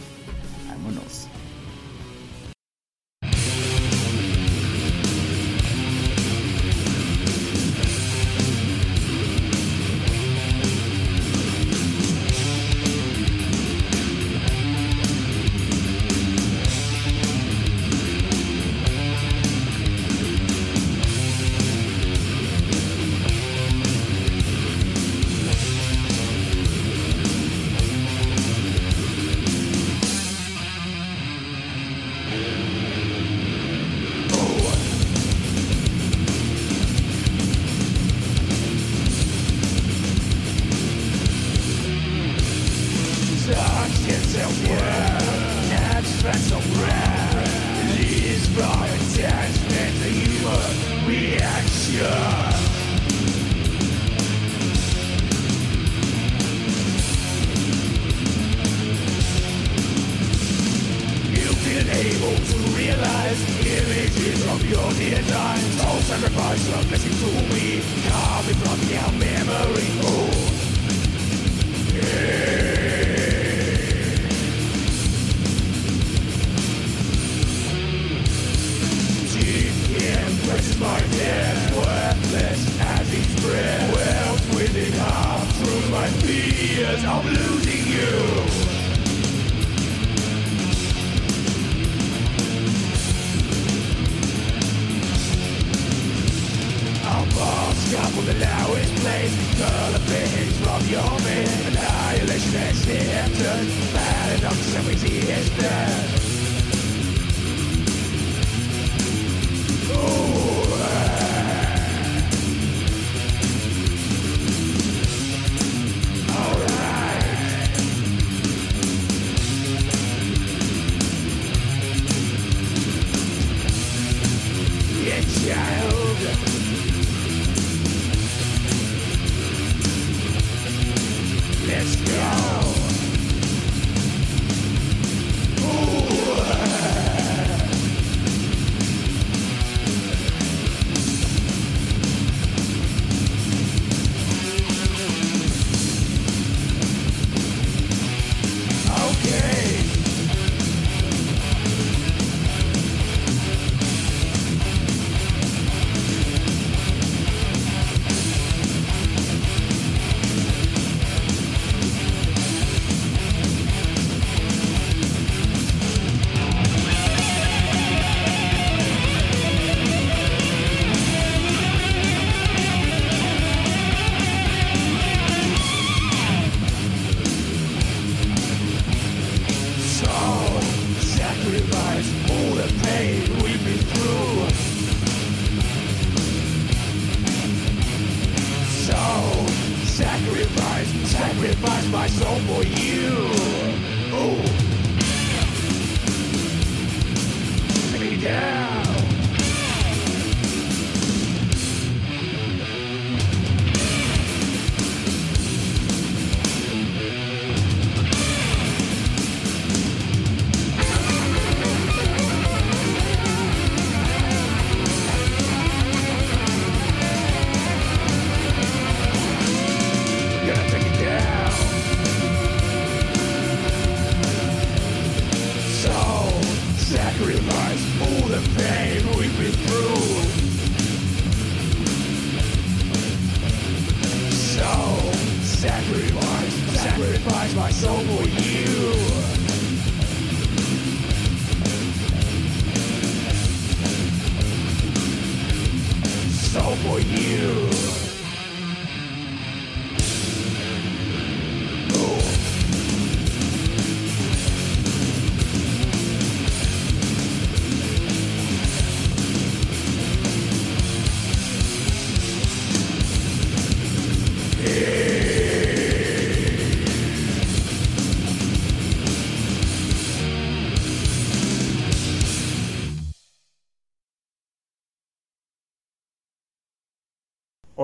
[0.69, 1.32] Vámonos.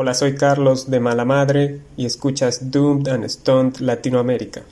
[0.00, 4.62] Hola, soy Carlos de Mala Madre y escuchas Doomed and Stoned Latinoamérica.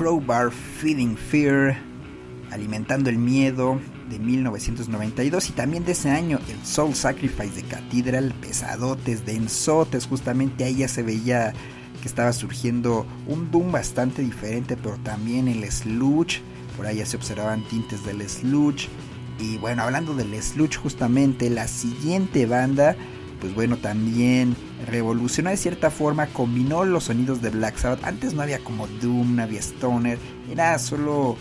[0.00, 1.76] Crowbar Feeding Fear,
[2.50, 3.78] alimentando el miedo
[4.08, 10.64] de 1992 y también de ese año el Soul Sacrifice de Cathedral, pesadotes, densotes, justamente
[10.64, 11.52] ahí ya se veía
[12.00, 16.40] que estaba surgiendo un doom bastante diferente, pero también el sludge,
[16.78, 18.88] por ahí ya se observaban tintes del sludge.
[19.38, 22.96] Y bueno, hablando del sludge justamente, la siguiente banda,
[23.38, 24.56] pues bueno, también
[24.86, 28.04] revolucionó de cierta forma, combinó los sonidos de Black Sabbath.
[28.04, 30.18] Antes no había como Doom, no había Stoner,
[30.50, 31.36] era solo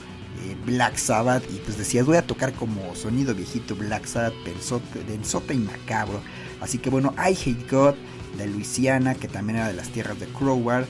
[0.46, 4.34] eh, Black Sabbath y pues decías voy a tocar como sonido viejito Black Sabbath,
[5.08, 6.22] densote y macabro.
[6.62, 7.96] Así que bueno, I Hate God
[8.38, 10.86] de Luisiana, que también era de las tierras de Crowbar,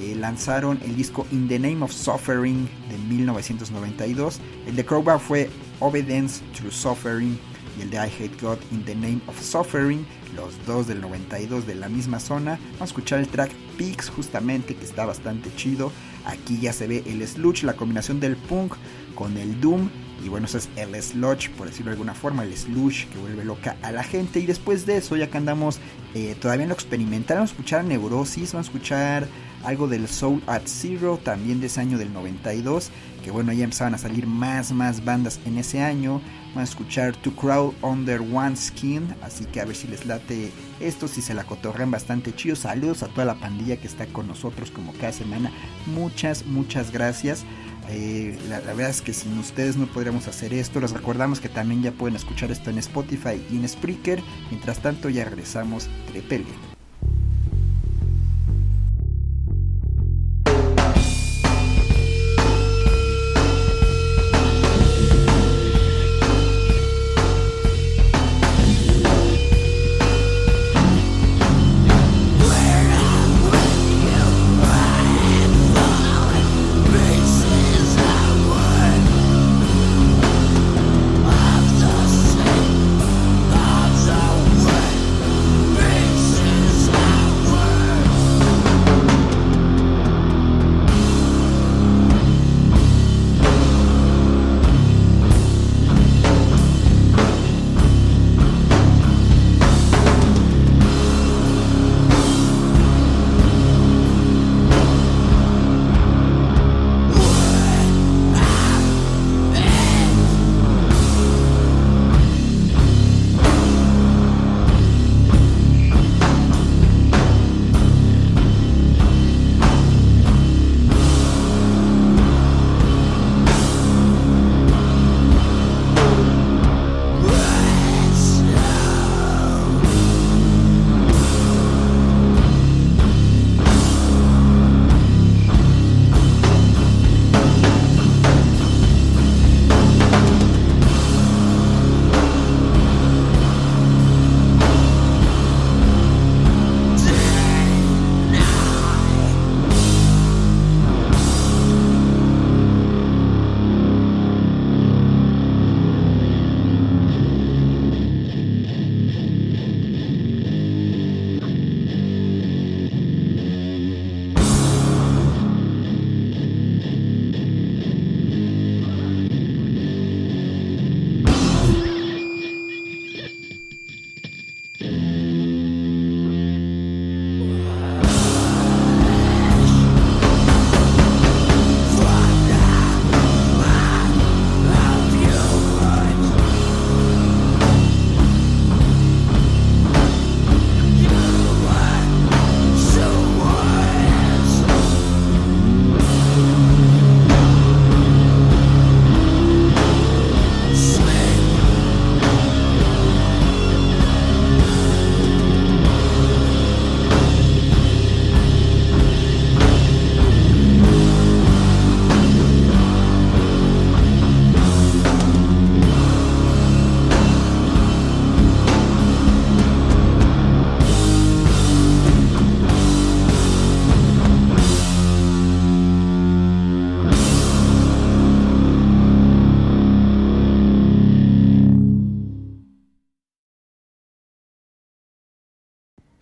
[0.00, 4.40] eh, lanzaron el disco In the Name of Suffering de 1992.
[4.66, 5.50] El de Crowbar fue
[5.80, 7.38] Obedience Through Suffering
[7.78, 11.66] y el de I Hate God In the Name of Suffering, los dos del 92
[11.66, 12.58] de la misma zona.
[12.72, 15.92] Vamos a escuchar el track Peaks justamente, que está bastante chido.
[16.24, 18.74] Aquí ya se ve el sludge, la combinación del punk
[19.14, 19.88] con el doom
[20.24, 23.44] Y bueno, eso es el sludge, por decirlo de alguna forma, el slush que vuelve
[23.44, 24.40] loca a la gente.
[24.40, 25.80] Y después de eso, ya que andamos
[26.14, 29.28] eh, todavía en lo experimental, vamos a escuchar Neurosis, vamos a escuchar
[29.64, 32.90] algo del Soul at Zero, también de ese año del 92.
[33.22, 36.22] Que bueno, ya empezaban a salir más, más bandas en ese año.
[36.54, 39.14] Vamos a escuchar To Crawl Under One Skin.
[39.22, 42.56] Así que a ver si les late esto, si se la cotorrean bastante chido.
[42.56, 45.50] Saludos a toda la pandilla que está con nosotros como cada semana.
[45.86, 47.44] Muchas, muchas gracias.
[47.90, 50.80] Eh, la, la verdad es que sin ustedes no podríamos hacer esto.
[50.80, 54.22] Les recordamos que también ya pueden escuchar esto en Spotify y en Spreaker.
[54.50, 55.88] Mientras tanto, ya regresamos.
[56.06, 56.73] Trepele.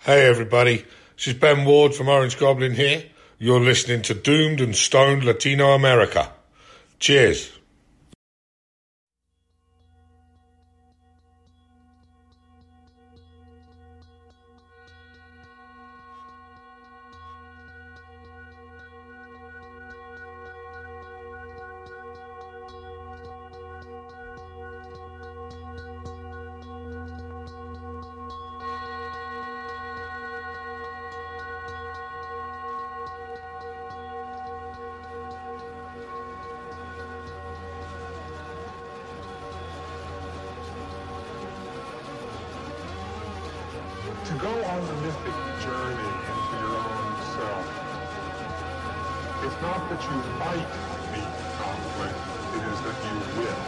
[0.05, 0.85] Hey everybody,
[1.15, 3.05] this is Ben Ward from Orange Goblin here.
[3.39, 6.33] You're listening to Doomed and Stoned Latino America.
[6.99, 7.53] Cheers.
[44.24, 47.66] To go on the mythic journey into your own self.
[49.44, 50.70] It's not that you might
[51.11, 52.20] meet conflict,
[52.55, 53.62] it is that you will.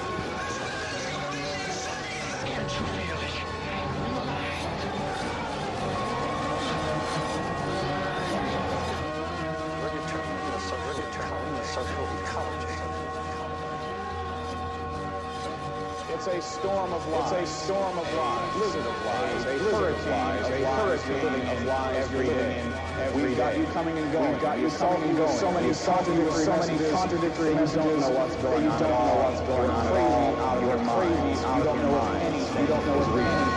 [2.46, 3.34] Can't you feel it?
[11.74, 12.73] social ecologist.
[16.10, 17.32] It's a storm of lies.
[17.32, 18.52] It's a storm of lies.
[18.52, 19.44] Blizzard of lies.
[19.44, 20.48] A blizzard of lies.
[20.50, 22.62] A hurricane of lies every day.
[23.14, 24.32] We've got you coming and going.
[24.32, 25.38] We've got you coming and going.
[25.38, 27.74] So many contradictory, so many contradictory messages.
[27.76, 28.62] You don't know what's going on.
[28.62, 30.36] You don't know what's going on at all.
[30.36, 31.58] Out of your mind.
[31.58, 32.62] You don't know anything.
[32.62, 33.53] You don't know anything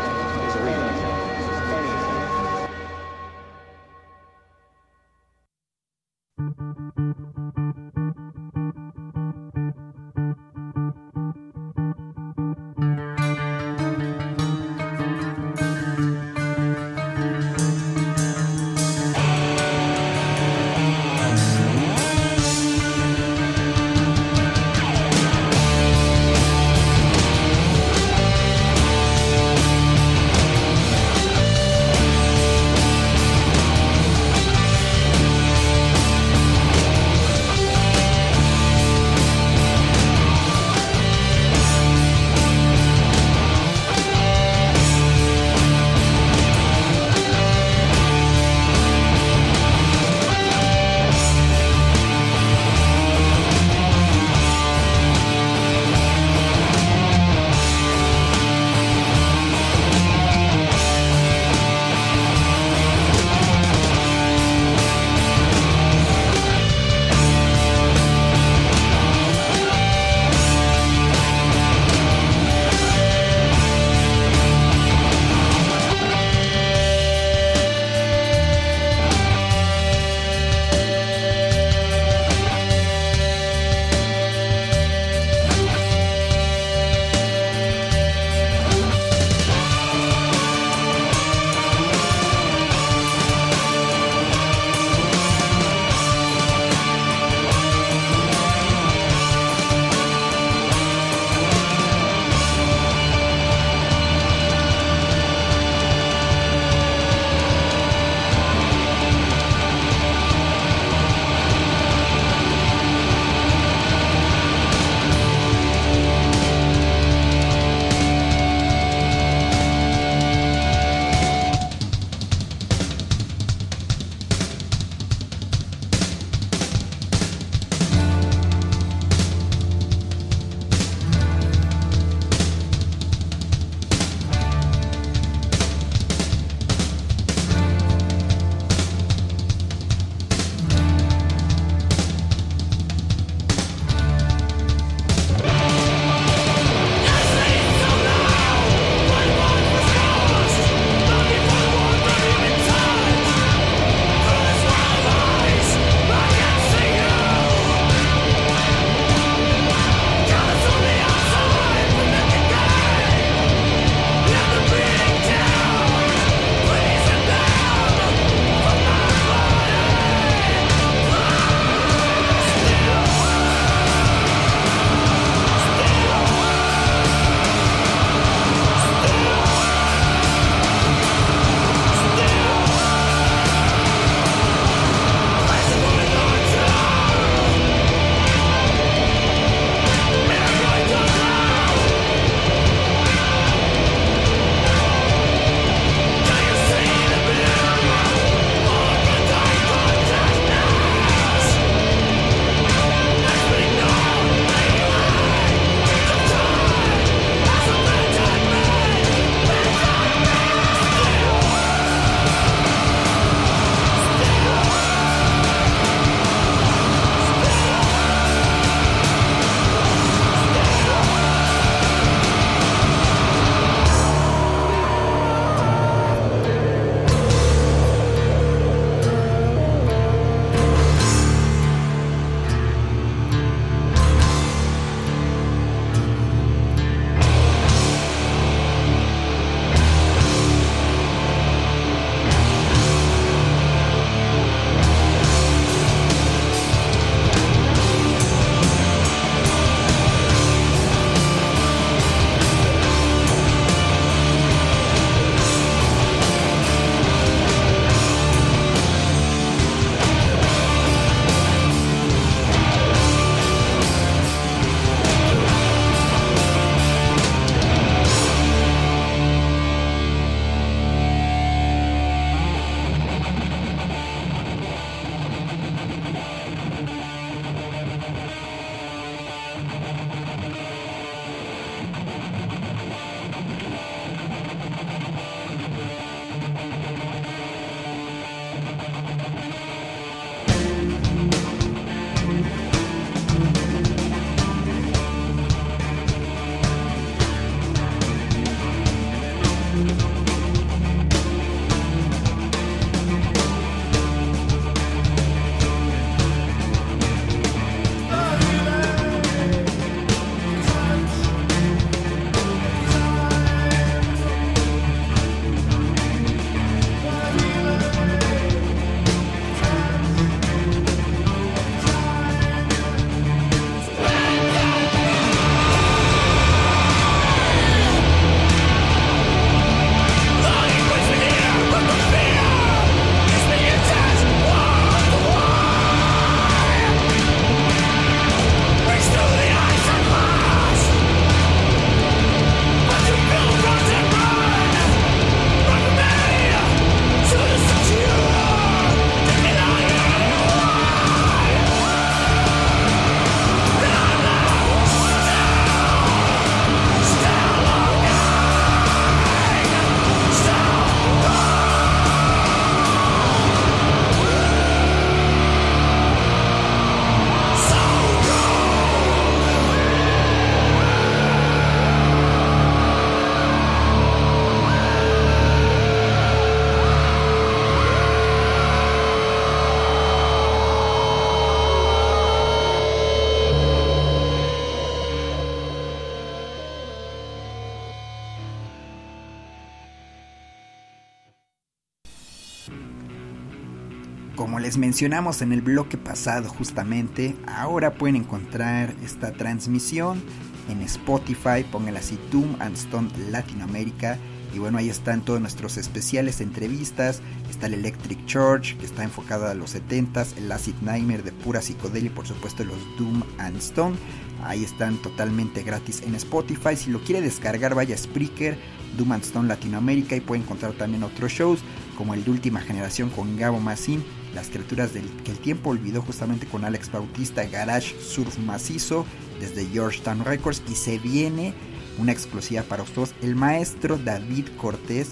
[394.35, 400.21] Como les mencionamos en el bloque pasado justamente, ahora pueden encontrar esta transmisión
[400.69, 404.19] en Spotify, pónganla así Doom and Stone Latinoamérica.
[404.53, 407.21] Y bueno, ahí están todos nuestros especiales, entrevistas.
[407.49, 410.37] Está el Electric Church, que está enfocado a los 70s.
[410.37, 413.95] El Acid Nightmare de pura psicodelia y por supuesto los Doom and Stone.
[414.43, 416.75] Ahí están totalmente gratis en Spotify.
[416.75, 418.57] Si lo quiere descargar, vaya a Spreaker,
[418.97, 421.59] Doom and Stone Latinoamérica y puede encontrar también otros shows
[421.97, 424.03] como el de última generación con Gabo Massin,
[424.35, 429.05] las criaturas del, que el tiempo olvidó justamente con Alex Bautista, Garage Surf Macizo
[429.39, 431.53] desde Georgetown Records y se viene
[431.97, 433.13] una exclusiva para ustedes.
[433.21, 435.11] El maestro David Cortés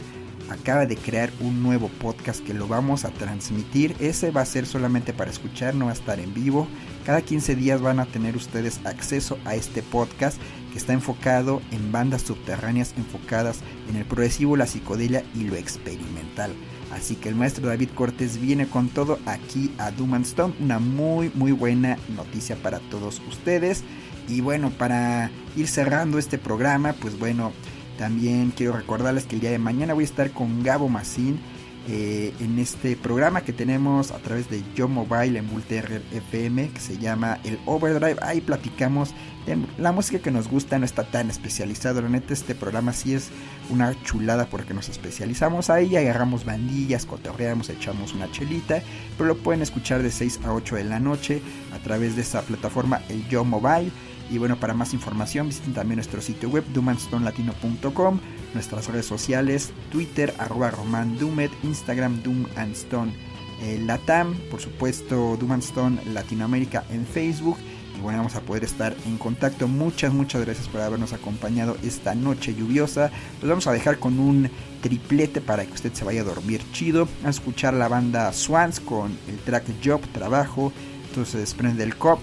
[0.50, 3.96] acaba de crear un nuevo podcast que lo vamos a transmitir.
[4.00, 6.68] Ese va a ser solamente para escuchar, no va a estar en vivo.
[7.06, 10.40] Cada 15 días van a tener ustedes acceso a este podcast
[10.72, 13.60] que está enfocado en bandas subterráneas enfocadas
[13.90, 16.54] en el progresivo, la psicodelia y lo experimental.
[16.92, 20.54] Así que el maestro David Cortés viene con todo aquí a Doom Stone.
[20.60, 23.84] Una muy muy buena noticia para todos ustedes.
[24.28, 27.52] Y bueno, para ir cerrando este programa, pues bueno,
[27.98, 31.40] también quiero recordarles que el día de mañana voy a estar con Gabo Macín
[31.88, 36.80] eh, en este programa que tenemos a través de Yo Mobile en Volterra FM que
[36.80, 38.18] se llama El Overdrive.
[38.24, 39.12] Ahí platicamos
[39.46, 42.02] de la música que nos gusta, no está tan especializado.
[42.02, 43.30] La neta, este programa sí es
[43.70, 48.82] una chulada porque nos especializamos ahí, agarramos bandillas, cotorreamos, echamos una chelita,
[49.18, 51.42] pero lo pueden escuchar de 6 a 8 de la noche
[51.74, 53.92] a través de esa plataforma El Yo Mobile.
[54.30, 58.20] Y bueno, para más información visiten también nuestro sitio web doomandstonelatino.com,
[58.54, 60.72] nuestras redes sociales, Twitter, arroba
[61.20, 63.14] Dumet, Instagram Doom and Stone
[63.62, 67.58] eh, Latam, por supuesto Doom and Stone Latinoamérica en Facebook.
[67.98, 69.68] Y bueno, vamos a poder estar en contacto.
[69.68, 73.12] Muchas, muchas gracias por habernos acompañado esta noche lluviosa.
[73.42, 74.50] Los vamos a dejar con un
[74.82, 77.08] triplete para que usted se vaya a dormir chido.
[77.24, 80.72] A escuchar la banda Swans con el track Job, Trabajo.
[81.08, 82.20] Entonces se desprende el cop.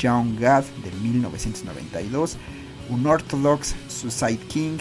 [0.00, 2.36] John God de 1992,
[2.88, 4.78] un Orthodox Suicide King,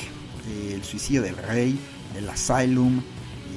[0.72, 1.78] El suicidio del rey,
[2.14, 3.02] del Asylum,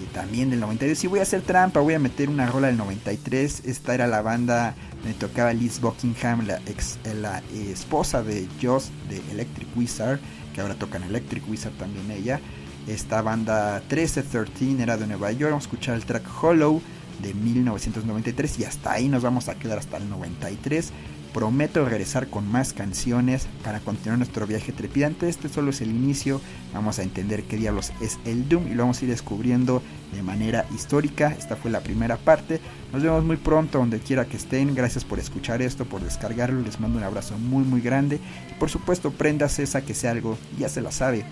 [0.06, 0.98] también del 92.
[0.98, 3.62] Si voy a hacer trampa, voy a meter una rola del 93.
[3.64, 8.90] Esta era la banda donde tocaba Liz Buckingham, la, ex, la eh, esposa de Joss
[9.09, 10.20] de Electric Wizard,
[10.55, 12.40] que ahora toca en Electric Wizard también ella.
[12.86, 15.51] Esta banda 1313 era de Nueva York.
[15.51, 16.81] Vamos a escuchar el track Hollow
[17.22, 20.93] de 1993 y hasta ahí nos vamos a quedar hasta el 93.
[21.32, 25.28] Prometo regresar con más canciones para continuar nuestro viaje trepidante.
[25.28, 26.40] Este solo es el inicio.
[26.74, 29.81] Vamos a entender qué diablos es el Doom y lo vamos a ir descubriendo
[30.12, 31.35] de manera histórica.
[31.39, 32.61] Esta fue la primera parte.
[32.93, 34.74] Nos vemos muy pronto donde quiera que estén.
[34.74, 36.62] Gracias por escuchar esto, por descargarlo.
[36.62, 38.19] Les mando un abrazo muy muy grande.
[38.51, 40.36] Y por supuesto, prendas esa que sea algo.
[40.59, 41.24] Ya se la sabe.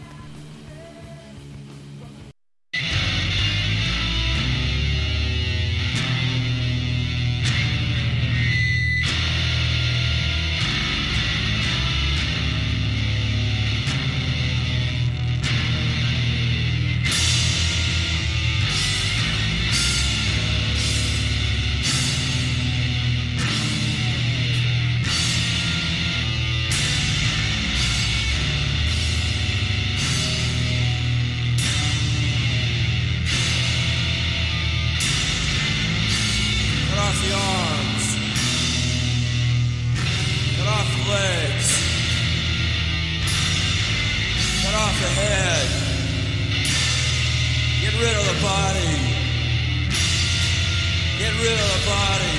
[51.40, 52.38] real body.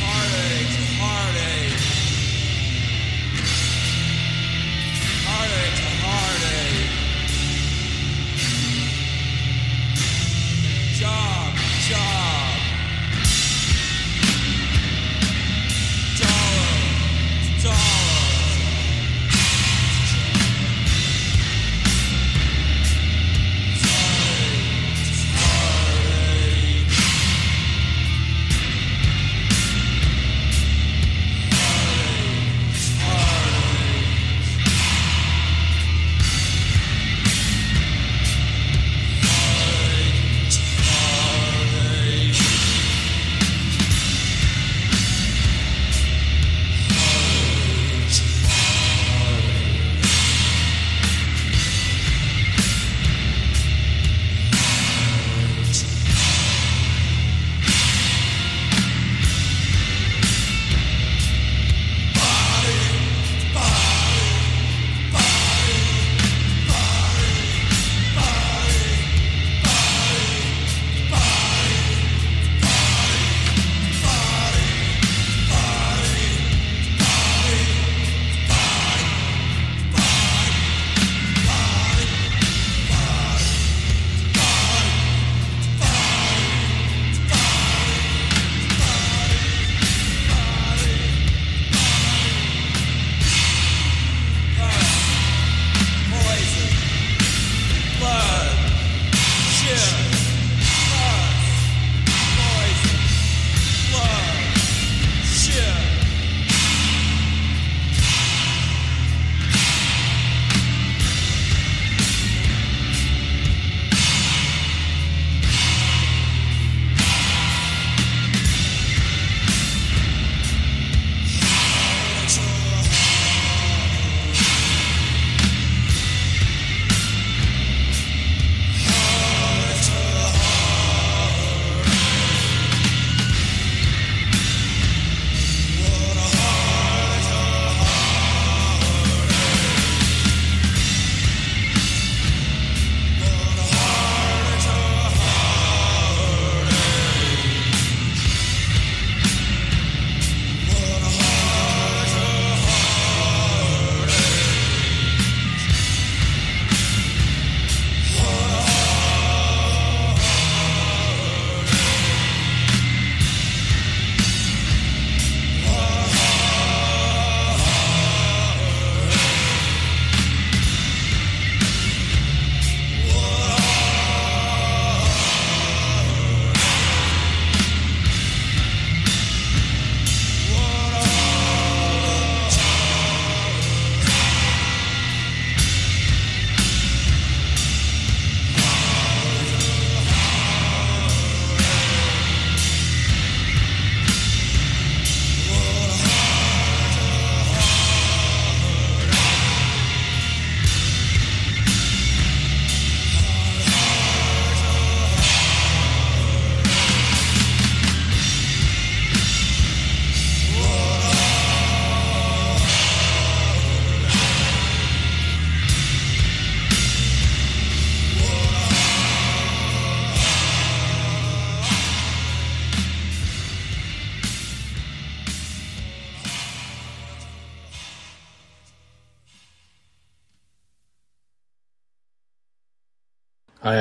[0.00, 1.37] Heartache, heartache.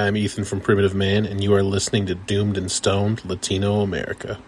[0.07, 4.39] I'm Ethan from Primitive Man, and you are listening to Doomed and Stoned Latino America.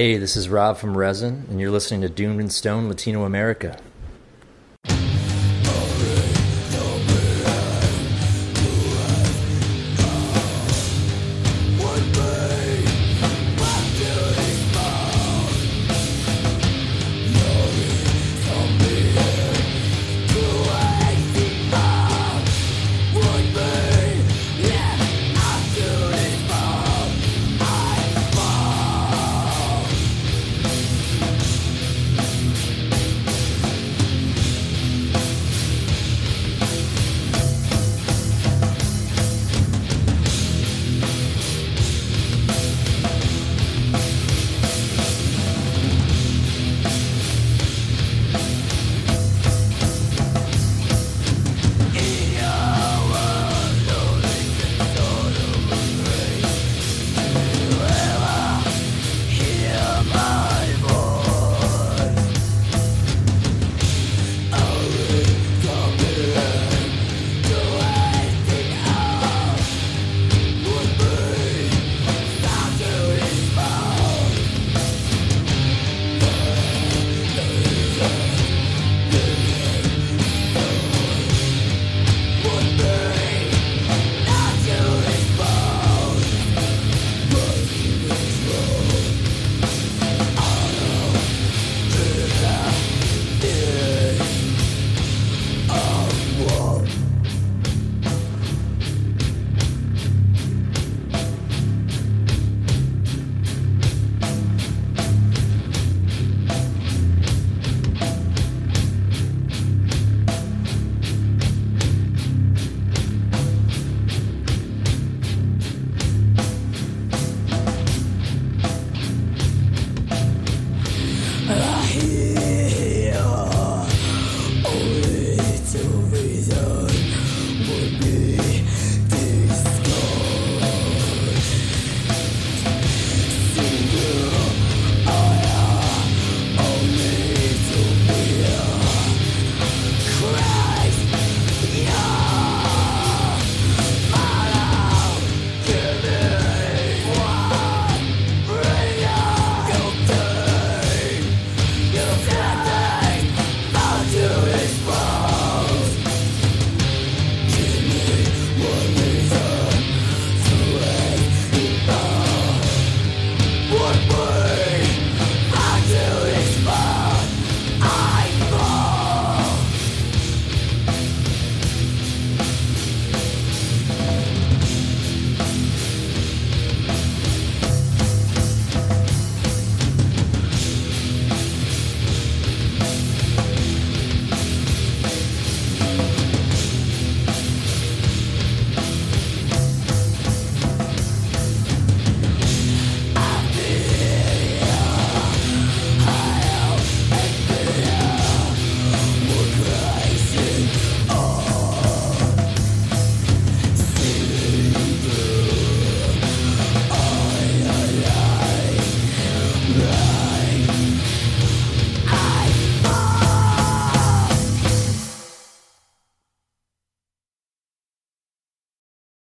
[0.00, 3.78] Hey, this is Rob from Resin, and you're listening to Doomed and Stone Latino America.